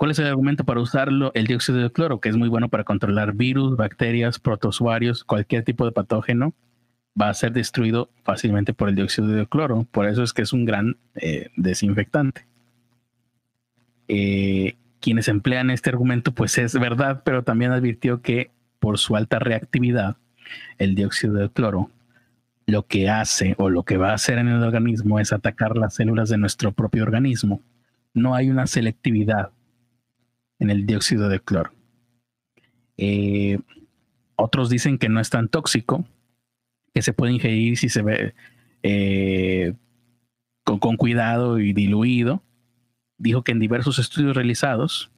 ¿Cuál 0.00 0.12
es 0.12 0.18
el 0.18 0.28
argumento 0.28 0.64
para 0.64 0.80
usarlo? 0.80 1.30
El 1.34 1.46
dióxido 1.46 1.76
de 1.76 1.92
cloro, 1.92 2.20
que 2.20 2.30
es 2.30 2.36
muy 2.38 2.48
bueno 2.48 2.70
para 2.70 2.84
controlar 2.84 3.34
virus, 3.34 3.76
bacterias, 3.76 4.38
protozoarios, 4.38 5.24
cualquier 5.24 5.62
tipo 5.62 5.84
de 5.84 5.92
patógeno, 5.92 6.54
va 7.20 7.28
a 7.28 7.34
ser 7.34 7.52
destruido 7.52 8.08
fácilmente 8.24 8.72
por 8.72 8.88
el 8.88 8.94
dióxido 8.94 9.28
de 9.28 9.46
cloro. 9.46 9.86
Por 9.90 10.06
eso 10.08 10.22
es 10.22 10.32
que 10.32 10.40
es 10.40 10.54
un 10.54 10.64
gran 10.64 10.96
eh, 11.16 11.50
desinfectante. 11.54 12.46
Eh, 14.08 14.78
quienes 15.00 15.28
emplean 15.28 15.68
este 15.68 15.90
argumento, 15.90 16.32
pues 16.32 16.56
es 16.56 16.72
verdad, 16.80 17.20
pero 17.22 17.44
también 17.44 17.72
advirtió 17.72 18.22
que 18.22 18.52
por 18.78 18.96
su 18.96 19.16
alta 19.16 19.38
reactividad, 19.38 20.16
el 20.78 20.94
dióxido 20.94 21.34
de 21.34 21.50
cloro 21.50 21.90
lo 22.64 22.86
que 22.86 23.10
hace 23.10 23.54
o 23.58 23.68
lo 23.68 23.82
que 23.82 23.98
va 23.98 24.12
a 24.12 24.14
hacer 24.14 24.38
en 24.38 24.48
el 24.48 24.62
organismo 24.62 25.20
es 25.20 25.34
atacar 25.34 25.76
las 25.76 25.92
células 25.92 26.30
de 26.30 26.38
nuestro 26.38 26.72
propio 26.72 27.02
organismo. 27.02 27.60
No 28.14 28.34
hay 28.34 28.48
una 28.48 28.66
selectividad 28.66 29.50
en 30.60 30.70
el 30.70 30.86
dióxido 30.86 31.28
de 31.28 31.40
cloro. 31.40 31.72
Eh, 32.96 33.58
otros 34.36 34.70
dicen 34.70 34.98
que 34.98 35.08
no 35.08 35.20
es 35.20 35.30
tan 35.30 35.48
tóxico, 35.48 36.04
que 36.94 37.02
se 37.02 37.12
puede 37.12 37.32
ingerir 37.32 37.76
si 37.76 37.88
se 37.88 38.02
ve 38.02 38.34
eh, 38.82 39.74
con, 40.64 40.78
con 40.78 40.96
cuidado 40.96 41.58
y 41.58 41.72
diluido. 41.72 42.42
Dijo 43.18 43.42
que 43.42 43.52
en 43.52 43.58
diversos 43.58 43.98
estudios 43.98 44.36
realizados 44.36 45.10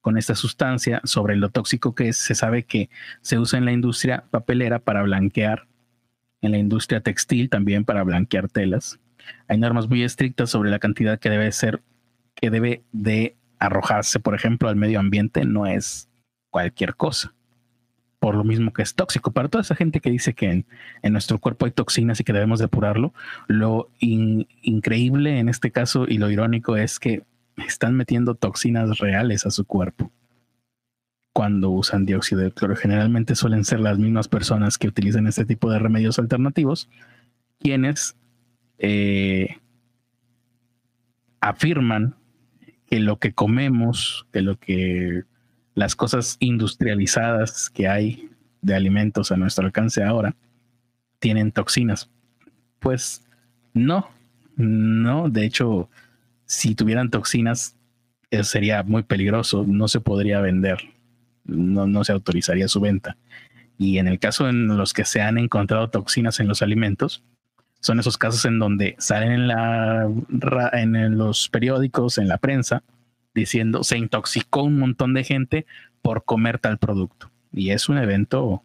con 0.00 0.16
esta 0.16 0.34
sustancia 0.34 1.00
sobre 1.04 1.36
lo 1.36 1.50
tóxico 1.50 1.94
que 1.94 2.08
es, 2.08 2.16
se 2.16 2.34
sabe 2.34 2.64
que 2.64 2.88
se 3.20 3.38
usa 3.38 3.58
en 3.58 3.64
la 3.64 3.72
industria 3.72 4.24
papelera 4.30 4.78
para 4.78 5.02
blanquear, 5.02 5.66
en 6.40 6.52
la 6.52 6.58
industria 6.58 7.00
textil 7.00 7.50
también 7.50 7.84
para 7.84 8.04
blanquear 8.04 8.48
telas. 8.48 8.98
Hay 9.48 9.58
normas 9.58 9.88
muy 9.88 10.02
estrictas 10.02 10.50
sobre 10.50 10.70
la 10.70 10.78
cantidad 10.78 11.18
que 11.18 11.30
debe 11.30 11.50
ser, 11.52 11.82
que 12.34 12.50
debe 12.50 12.82
de 12.92 13.36
arrojarse, 13.58 14.20
por 14.20 14.34
ejemplo, 14.34 14.68
al 14.68 14.76
medio 14.76 15.00
ambiente 15.00 15.44
no 15.44 15.66
es 15.66 16.08
cualquier 16.50 16.94
cosa. 16.94 17.34
Por 18.20 18.34
lo 18.34 18.42
mismo 18.42 18.72
que 18.72 18.82
es 18.82 18.94
tóxico. 18.94 19.30
Para 19.30 19.48
toda 19.48 19.62
esa 19.62 19.76
gente 19.76 20.00
que 20.00 20.10
dice 20.10 20.34
que 20.34 20.64
en, 21.02 21.12
nuestro 21.12 21.38
cuerpo 21.38 21.66
hay 21.66 21.72
toxinas 21.72 22.18
y 22.18 22.24
que 22.24 22.32
debemos 22.32 22.58
depurarlo, 22.58 23.14
lo 23.46 23.90
in- 24.00 24.48
increíble 24.62 25.38
en 25.38 25.48
este 25.48 25.70
caso 25.70 26.04
y 26.08 26.18
lo 26.18 26.28
irónico 26.28 26.76
es 26.76 26.98
que 26.98 27.22
están 27.66 27.94
metiendo 27.94 28.34
toxinas 28.34 28.98
reales 28.98 29.46
a 29.46 29.50
su 29.50 29.64
cuerpo 29.64 30.10
cuando 31.32 31.70
usan 31.70 32.06
dióxido 32.06 32.40
de 32.40 32.50
cloro. 32.50 32.74
Generalmente 32.74 33.36
suelen 33.36 33.64
ser 33.64 33.78
las 33.78 33.98
mismas 33.98 34.26
personas 34.26 34.78
que 34.78 34.88
utilizan 34.88 35.28
este 35.28 35.44
tipo 35.44 35.70
de 35.70 35.78
remedios 35.78 36.18
alternativos 36.18 36.88
quienes 37.60 38.16
eh, 38.78 39.58
afirman 41.40 42.16
que 42.88 43.00
lo 43.00 43.18
que 43.18 43.32
comemos, 43.32 44.26
que 44.32 44.42
lo 44.42 44.58
que 44.58 45.24
las 45.74 45.94
cosas 45.94 46.36
industrializadas 46.40 47.70
que 47.70 47.86
hay 47.86 48.30
de 48.62 48.74
alimentos 48.74 49.30
a 49.30 49.36
nuestro 49.36 49.66
alcance 49.66 50.02
ahora 50.02 50.34
tienen 51.18 51.52
toxinas. 51.52 52.10
Pues 52.80 53.24
no, 53.74 54.08
no, 54.56 55.28
de 55.28 55.44
hecho, 55.44 55.88
si 56.46 56.74
tuvieran 56.74 57.10
toxinas 57.10 57.76
eh, 58.30 58.44
sería 58.44 58.82
muy 58.82 59.02
peligroso, 59.02 59.64
no 59.66 59.88
se 59.88 60.00
podría 60.00 60.40
vender, 60.40 60.78
no, 61.44 61.86
no 61.86 62.04
se 62.04 62.12
autorizaría 62.12 62.68
su 62.68 62.80
venta. 62.80 63.16
Y 63.78 63.98
en 63.98 64.08
el 64.08 64.18
caso 64.18 64.48
en 64.48 64.76
los 64.76 64.92
que 64.92 65.04
se 65.04 65.20
han 65.20 65.38
encontrado 65.38 65.90
toxinas 65.90 66.40
en 66.40 66.48
los 66.48 66.62
alimentos, 66.62 67.22
Son 67.80 68.00
esos 68.00 68.18
casos 68.18 68.44
en 68.44 68.58
donde 68.58 68.96
salen 68.98 69.32
en, 69.32 69.48
la, 69.48 70.10
en 70.72 71.18
los 71.18 71.48
periódicos, 71.48 72.18
en 72.18 72.28
la 72.28 72.38
prensa, 72.38 72.82
diciendo 73.34 73.84
se 73.84 73.98
intoxicó 73.98 74.62
un 74.62 74.78
montón 74.78 75.14
de 75.14 75.24
gente 75.24 75.66
por 76.02 76.24
comer 76.24 76.58
tal 76.58 76.78
producto. 76.78 77.30
Y 77.52 77.70
es 77.70 77.88
un 77.88 77.98
evento 77.98 78.62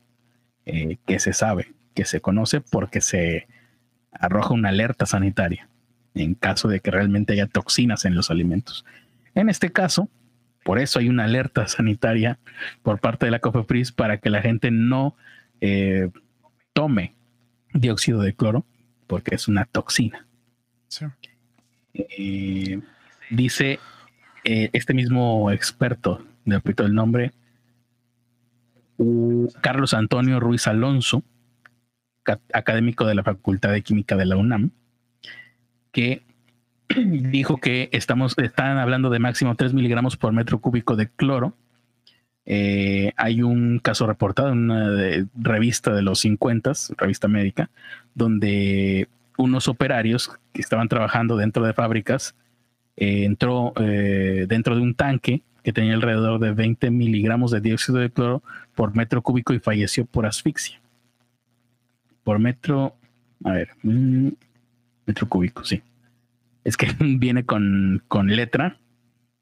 eh, 0.66 0.98
que 1.06 1.20
se 1.20 1.34
sabe, 1.34 1.74
que 1.94 2.06
se 2.06 2.22
conoce 2.22 2.62
porque 2.62 3.02
se 3.02 3.48
arroja 4.12 4.54
una 4.54 4.70
alerta 4.70 5.06
sanitaria 5.06 5.68
en 6.16 6.36
caso 6.36 6.68
de 6.68 6.80
que 6.80 6.92
realmente 6.92 7.34
haya 7.34 7.48
toxinas 7.48 8.06
en 8.06 8.16
los 8.16 8.30
alimentos. 8.30 8.86
En 9.36 9.50
este 9.50 9.72
caso, 9.72 10.10
por 10.64 10.80
eso 10.80 11.00
hay 11.00 11.10
una 11.10 11.26
alerta 11.26 11.68
sanitaria 11.68 12.40
por 12.82 13.00
parte 13.00 13.26
de 13.26 13.32
la 13.32 13.40
COFEPRIS 13.40 13.92
para 13.92 14.18
que 14.18 14.30
la 14.30 14.42
gente 14.42 14.72
no 14.72 15.16
eh, 15.62 16.10
tome 16.74 17.14
dióxido 17.74 18.22
de 18.22 18.34
cloro 18.34 18.66
porque 19.14 19.36
es 19.36 19.48
una 19.48 19.66
toxina. 19.66 20.26
Eh, 21.94 22.82
dice 23.30 23.80
eh, 24.44 24.72
este 24.74 24.96
mismo 24.96 25.52
experto, 25.52 26.26
le 26.46 26.56
repito 26.56 26.84
el 26.84 26.96
nombre, 26.96 27.32
Carlos 29.62 29.94
Antonio 29.94 30.40
Ruiz 30.40 30.66
Alonso, 30.66 31.22
académico 32.52 33.06
de 33.06 33.14
la 33.14 33.22
Facultad 33.22 33.72
de 33.72 33.84
Química 33.84 34.16
de 34.16 34.26
la 34.26 34.36
UNAM, 34.36 34.72
que 35.92 36.24
dijo 36.98 37.58
que 37.58 37.90
estamos, 37.92 38.36
están 38.40 38.80
hablando 38.80 39.12
de 39.12 39.20
máximo 39.20 39.54
3 39.54 39.76
miligramos 39.76 40.18
por 40.18 40.34
metro 40.34 40.60
cúbico 40.60 40.96
de 40.96 41.08
cloro. 41.12 41.56
Eh, 42.46 43.14
hay 43.16 43.42
un 43.42 43.80
caso 43.80 44.06
reportado 44.06 44.52
en 44.52 44.70
una 44.70 44.90
revista 45.36 45.94
de 45.94 46.02
los 46.02 46.20
50, 46.20 46.74
revista 46.98 47.28
médica, 47.28 47.70
donde 48.14 49.08
unos 49.38 49.68
operarios 49.68 50.32
que 50.52 50.62
estaban 50.62 50.88
trabajando 50.88 51.38
dentro 51.38 51.66
de 51.66 51.74
fábricas 51.74 52.36
eh, 52.96 53.26
entró 53.26 53.74
eh, 53.78 54.46
dentro 54.48 54.76
de 54.76 54.82
un 54.82 54.94
tanque 54.94 55.42
que 55.64 55.74
tenía 55.74 55.94
alrededor 55.94 56.40
de 56.40 56.52
20 56.52 56.92
miligramos 56.92 57.52
de 57.52 57.62
dióxido 57.62 58.00
de 58.00 58.12
cloro 58.12 58.44
por 58.76 58.96
metro 58.96 59.22
cúbico 59.22 59.54
y 59.54 59.60
falleció 59.60 60.06
por 60.06 60.26
asfixia. 60.26 60.80
Por 62.24 62.40
metro, 62.40 62.96
a 63.44 63.52
ver, 63.52 63.70
mm, 63.82 64.30
metro 65.06 65.28
cúbico, 65.28 65.64
sí. 65.64 65.82
Es 66.64 66.78
que 66.78 66.88
viene 67.00 67.46
con, 67.46 68.02
letra 68.26 68.78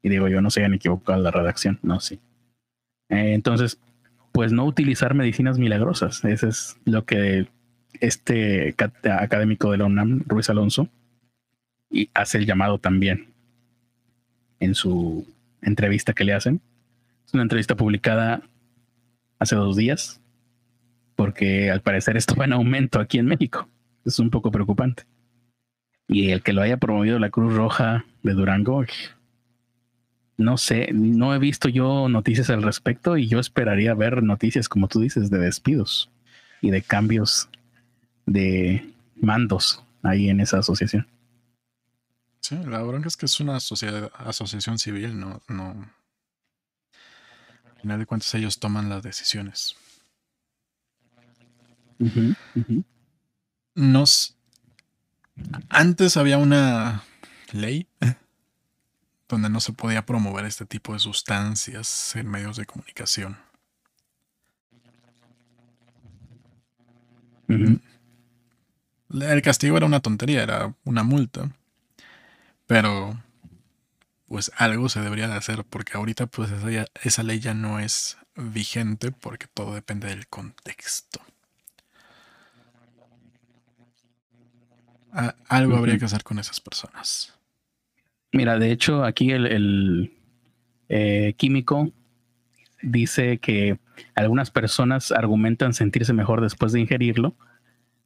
y 0.02 0.08
digo, 0.08 0.28
yo 0.28 0.40
no 0.40 0.50
se 0.50 0.60
hayan 0.60 0.74
equivocado 0.74 1.20
la 1.20 1.30
redacción, 1.30 1.78
no, 1.82 2.00
sí. 2.00 2.20
Eh, 3.12 3.34
entonces, 3.34 3.78
pues 4.32 4.52
no 4.52 4.64
utilizar 4.64 5.14
medicinas 5.14 5.58
milagrosas, 5.58 6.24
eso 6.24 6.48
es 6.48 6.78
lo 6.86 7.04
que 7.04 7.46
este 8.00 8.74
académico 9.04 9.70
de 9.70 9.78
la 9.78 9.84
UNAM, 9.84 10.22
Ruiz 10.26 10.48
Alonso, 10.48 10.88
y 11.90 12.08
hace 12.14 12.38
el 12.38 12.46
llamado 12.46 12.78
también 12.78 13.28
en 14.60 14.74
su 14.74 15.26
entrevista 15.60 16.14
que 16.14 16.24
le 16.24 16.32
hacen. 16.32 16.62
Es 17.26 17.34
una 17.34 17.42
entrevista 17.42 17.76
publicada 17.76 18.42
hace 19.38 19.56
dos 19.56 19.76
días, 19.76 20.22
porque 21.14 21.70
al 21.70 21.82
parecer 21.82 22.16
esto 22.16 22.34
va 22.34 22.46
en 22.46 22.54
aumento 22.54 22.98
aquí 22.98 23.18
en 23.18 23.26
México. 23.26 23.68
Es 24.06 24.18
un 24.18 24.30
poco 24.30 24.50
preocupante. 24.50 25.04
Y 26.08 26.30
el 26.30 26.42
que 26.42 26.54
lo 26.54 26.62
haya 26.62 26.78
promovido 26.78 27.18
la 27.18 27.30
Cruz 27.30 27.52
Roja 27.52 28.06
de 28.22 28.32
Durango, 28.32 28.84
no 30.42 30.58
sé, 30.58 30.90
no 30.92 31.34
he 31.34 31.38
visto 31.38 31.68
yo 31.68 32.08
noticias 32.08 32.50
al 32.50 32.62
respecto 32.62 33.16
y 33.16 33.28
yo 33.28 33.38
esperaría 33.38 33.94
ver 33.94 34.22
noticias, 34.22 34.68
como 34.68 34.88
tú 34.88 35.00
dices, 35.00 35.30
de 35.30 35.38
despidos 35.38 36.10
y 36.60 36.70
de 36.70 36.82
cambios 36.82 37.48
de 38.26 38.92
mandos 39.16 39.82
ahí 40.02 40.28
en 40.28 40.40
esa 40.40 40.58
asociación. 40.58 41.06
Sí, 42.40 42.56
la 42.66 42.82
bronca 42.82 43.08
es 43.08 43.16
que 43.16 43.26
es 43.26 43.40
una 43.40 43.56
asociación 43.56 44.78
civil, 44.78 45.18
no, 45.18 45.40
no. 45.48 45.90
Al 47.64 47.80
final 47.80 47.98
de 48.00 48.06
cuentas 48.06 48.34
ellos 48.34 48.58
toman 48.58 48.88
las 48.88 49.02
decisiones. 49.02 49.76
Nos 53.74 54.36
antes 55.68 56.16
había 56.16 56.38
una 56.38 57.04
ley 57.52 57.86
donde 59.36 59.50
no 59.50 59.60
se 59.60 59.72
podía 59.72 60.06
promover 60.06 60.44
este 60.44 60.66
tipo 60.66 60.92
de 60.92 60.98
sustancias 60.98 62.14
en 62.16 62.28
medios 62.28 62.56
de 62.56 62.66
comunicación. 62.66 63.38
El 67.48 69.42
castigo 69.42 69.76
era 69.76 69.86
una 69.86 70.00
tontería, 70.00 70.42
era 70.42 70.74
una 70.84 71.02
multa. 71.02 71.50
Pero, 72.66 73.22
pues 74.26 74.50
algo 74.56 74.88
se 74.88 75.00
debería 75.00 75.28
de 75.28 75.34
hacer, 75.34 75.64
porque 75.64 75.96
ahorita 75.96 76.26
pues 76.26 76.50
esa, 76.50 76.86
esa 77.02 77.22
ley 77.22 77.40
ya 77.40 77.54
no 77.54 77.78
es 77.78 78.16
vigente 78.36 79.12
porque 79.12 79.46
todo 79.46 79.74
depende 79.74 80.08
del 80.08 80.26
contexto. 80.28 81.20
algo 85.48 85.76
habría 85.76 85.98
que 85.98 86.06
hacer 86.06 86.24
con 86.24 86.38
esas 86.38 86.58
personas. 86.60 87.34
Mira, 88.32 88.58
de 88.58 88.72
hecho, 88.72 89.04
aquí 89.04 89.30
el, 89.30 90.10
eh, 90.88 91.34
químico 91.36 91.92
dice 92.82 93.38
que 93.38 93.78
algunas 94.14 94.50
personas 94.50 95.12
argumentan 95.12 95.74
sentirse 95.74 96.14
mejor 96.14 96.40
después 96.40 96.72
de 96.72 96.80
ingerirlo, 96.80 97.36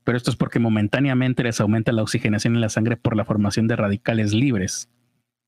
pero 0.03 0.19
esto 0.19 0.31
es 0.31 0.37
porque 0.37 0.59
momentáneamente 0.59 1.45
les 1.45 1.61
aumenta 1.61 1.93
la 1.93 2.03
oxigenación 2.03 2.57
en 2.57 2.61
la 2.61 2.69
sangre 2.69 2.97
por 2.97 3.17
la 3.17 3.25
formación 3.25 3.69
de 3.69 3.77
radicales 3.77 4.35
libres 4.35 4.91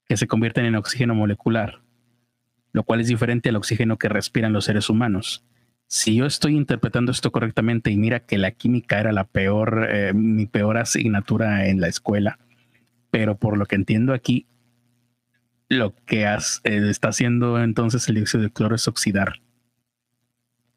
que 0.09 0.16
se 0.16 0.26
convierten 0.26 0.64
en 0.64 0.76
oxígeno 0.76 1.14
molecular, 1.14 1.83
lo 2.72 2.85
cual 2.85 3.01
es 3.01 3.09
diferente 3.09 3.49
al 3.49 3.57
oxígeno 3.57 3.99
que 3.99 4.09
respiran 4.09 4.53
los 4.53 4.64
seres 4.64 4.89
humanos. 4.89 5.45
Si 5.87 6.14
yo 6.14 6.26
estoy 6.26 6.57
interpretando 6.57 7.12
esto 7.12 7.33
correctamente 7.33 7.91
y 7.91 7.97
mira 7.97 8.20
que 8.20 8.39
la 8.39 8.53
química 8.53 9.01
era 9.01 9.11
la 9.11 9.24
peor, 9.24 9.89
eh, 9.91 10.12
mi 10.14 10.47
peor 10.47 10.79
asignatura 10.79 11.66
en 11.66 11.81
la 11.81 11.89
escuela, 11.89 12.39
pero 13.11 13.37
por 13.37 13.59
lo 13.59 13.66
que 13.66 13.76
entiendo 13.76 14.12
aquí, 14.12 14.47
lo 15.69 15.95
que 16.07 16.25
eh, 16.25 16.39
está 16.64 17.09
haciendo 17.09 17.62
entonces 17.62 18.09
el 18.09 18.16
dióxido 18.16 18.45
de 18.45 18.51
cloro 18.51 18.75
es 18.75 18.89
oxidar. 18.89 19.41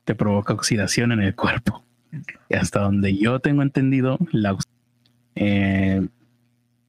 Te 0.03 0.15
provoca 0.15 0.53
oxidación 0.53 1.11
en 1.11 1.21
el 1.21 1.35
cuerpo. 1.35 1.83
Y 2.49 2.55
hasta 2.55 2.81
donde 2.81 3.15
yo 3.17 3.39
tengo 3.39 3.61
entendido, 3.61 4.17
la 4.31 4.57
eh, 5.35 6.07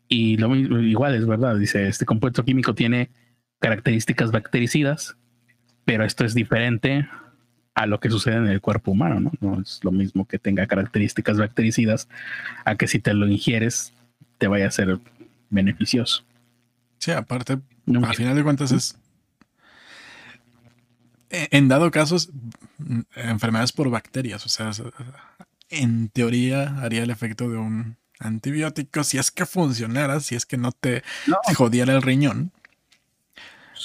y 0.09 0.37
lo 0.37 0.55
igual 0.55 1.15
es 1.15 1.27
verdad, 1.27 1.57
dice, 1.57 1.89
este 1.89 2.05
compuesto 2.05 2.45
químico 2.45 2.75
tiene 2.75 3.11
características 3.61 4.33
bactericidas, 4.33 5.17
pero 5.85 6.05
esto 6.05 6.25
es 6.25 6.35
diferente 6.35 7.09
a 7.75 7.87
lo 7.87 8.01
que 8.01 8.11
sucede 8.11 8.37
en 8.37 8.49
el 8.49 8.61
cuerpo 8.61 8.91
humano, 8.91 9.21
¿no? 9.21 9.33
No 9.41 9.63
es 9.63 9.81
lo 9.83 9.93
mismo 9.93 10.27
que 10.27 10.39
tenga 10.39 10.67
características 10.67 11.39
bactericidas 11.39 12.09
a 12.65 12.77
que 12.77 12.89
si 12.89 12.99
te 12.99 13.15
lo 13.15 13.27
ingieres 13.29 13.95
te 14.39 14.49
vaya 14.49 14.67
a 14.67 14.73
ser 14.73 14.99
beneficioso. 15.49 16.25
Sí, 17.03 17.11
aparte, 17.11 17.59
al 17.93 18.15
final 18.15 18.37
de 18.37 18.45
cuentas 18.45 18.71
es... 18.71 18.97
E, 21.31 21.49
en 21.51 21.67
dado 21.67 21.91
casos, 21.91 22.31
enfermedades 23.17 23.73
por 23.73 23.91
bacterias, 23.91 24.47
o 24.47 24.49
sea, 24.49 24.71
en 25.69 26.11
teoría 26.11 26.79
haría 26.81 27.03
el 27.03 27.11
efecto 27.11 27.49
de 27.49 27.57
un 27.57 27.97
antibiótico 28.21 29.03
si 29.03 29.19
es 29.19 29.33
que 29.33 29.47
funcionara, 29.47 30.21
si 30.21 30.37
es 30.37 30.47
que 30.47 30.57
no 30.57 30.71
te 30.71 31.03
jodiera 31.57 31.93
el 31.93 32.03
riñón. 32.03 32.53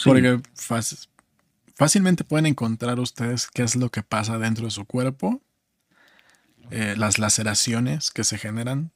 Porque 0.03 0.39
fácilmente 1.73 2.23
pueden 2.23 2.45
encontrar 2.45 2.99
ustedes 2.99 3.47
qué 3.51 3.63
es 3.63 3.75
lo 3.75 3.89
que 3.89 4.03
pasa 4.03 4.37
dentro 4.37 4.65
de 4.65 4.71
su 4.71 4.85
cuerpo, 4.85 5.41
eh, 6.69 6.93
las 6.95 7.17
laceraciones 7.17 8.11
que 8.11 8.23
se 8.23 8.37
generan. 8.37 8.91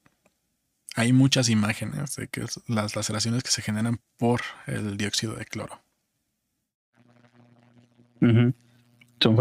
Hay 0.95 1.13
muchas 1.13 1.49
imágenes 1.49 2.15
de 2.15 2.27
que 2.27 2.45
las 2.67 2.95
laceraciones 2.95 3.43
que 3.43 3.51
se 3.51 3.61
generan 3.61 3.99
por 4.17 4.41
el 4.67 4.97
dióxido 4.97 5.35
de 5.35 5.45
cloro. 5.45 5.81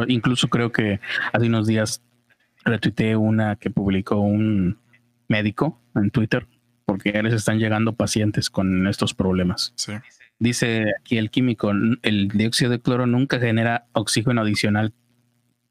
Incluso 0.08 0.48
creo 0.48 0.72
que 0.72 1.00
hace 1.32 1.46
unos 1.46 1.66
días 1.66 2.02
retuiteé 2.64 3.16
una 3.16 3.56
que 3.56 3.70
publicó 3.70 4.16
un 4.16 4.78
médico 5.28 5.80
en 5.94 6.10
Twitter 6.10 6.46
porque 6.84 7.12
ya 7.12 7.22
les 7.22 7.34
están 7.34 7.58
llegando 7.58 7.94
pacientes 7.94 8.50
con 8.50 8.86
estos 8.86 9.14
problemas. 9.14 9.72
Sí. 9.76 9.92
Dice 10.38 10.86
aquí 10.98 11.18
el 11.18 11.30
químico, 11.30 11.70
el 12.02 12.28
dióxido 12.28 12.70
de 12.70 12.80
cloro 12.80 13.06
nunca 13.06 13.38
genera 13.38 13.86
oxígeno 13.92 14.40
adicional 14.40 14.92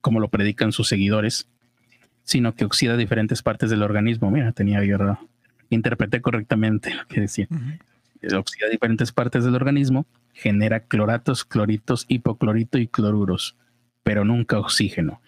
como 0.02 0.20
lo 0.20 0.30
predican 0.30 0.72
sus 0.72 0.88
seguidores, 0.88 1.50
sino 2.24 2.56
que 2.56 2.66
oxida 2.66 2.96
diferentes 2.96 3.42
partes 3.42 3.70
del 3.70 3.84
organismo. 3.84 4.32
Mira, 4.32 4.52
tenía 4.52 4.84
yo 4.84 4.98
interpreté 5.70 6.22
correctamente 6.22 6.94
lo 6.94 7.06
que 7.08 7.22
decía. 7.22 7.48
Oxida 8.38 8.68
diferentes 8.70 9.12
partes 9.12 9.46
del 9.46 9.56
organismo, 9.56 10.06
genera 10.34 10.82
cloratos, 10.82 11.46
cloritos, 11.46 12.06
hipoclorito 12.08 12.78
y 12.78 12.88
cloruros, 12.88 13.56
pero 14.04 14.26
nunca 14.26 14.60
oxígeno. 14.60 15.22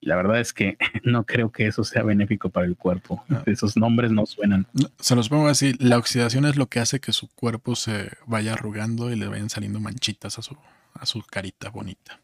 Y 0.00 0.06
la 0.08 0.16
verdad 0.16 0.40
es 0.40 0.52
que 0.52 0.76
no 1.04 1.24
creo 1.24 1.50
que 1.50 1.66
eso 1.66 1.84
sea 1.84 2.02
benéfico 2.02 2.50
para 2.50 2.66
el 2.66 2.76
cuerpo. 2.76 3.24
Esos 3.46 3.76
nombres 3.76 4.12
no 4.12 4.26
suenan. 4.26 4.66
Se 4.98 5.16
los 5.16 5.28
pongo 5.28 5.48
así, 5.48 5.74
la 5.78 5.98
oxidación 5.98 6.44
es 6.44 6.56
lo 6.56 6.66
que 6.66 6.80
hace 6.80 7.00
que 7.00 7.12
su 7.12 7.28
cuerpo 7.28 7.76
se 7.76 8.10
vaya 8.26 8.54
arrugando 8.54 9.12
y 9.12 9.16
le 9.16 9.26
vayan 9.26 9.50
saliendo 9.50 9.80
manchitas 9.80 10.38
a 10.38 10.42
su, 10.42 10.56
a 10.94 11.06
su 11.06 11.22
carita 11.22 11.70
bonita. 11.70 12.20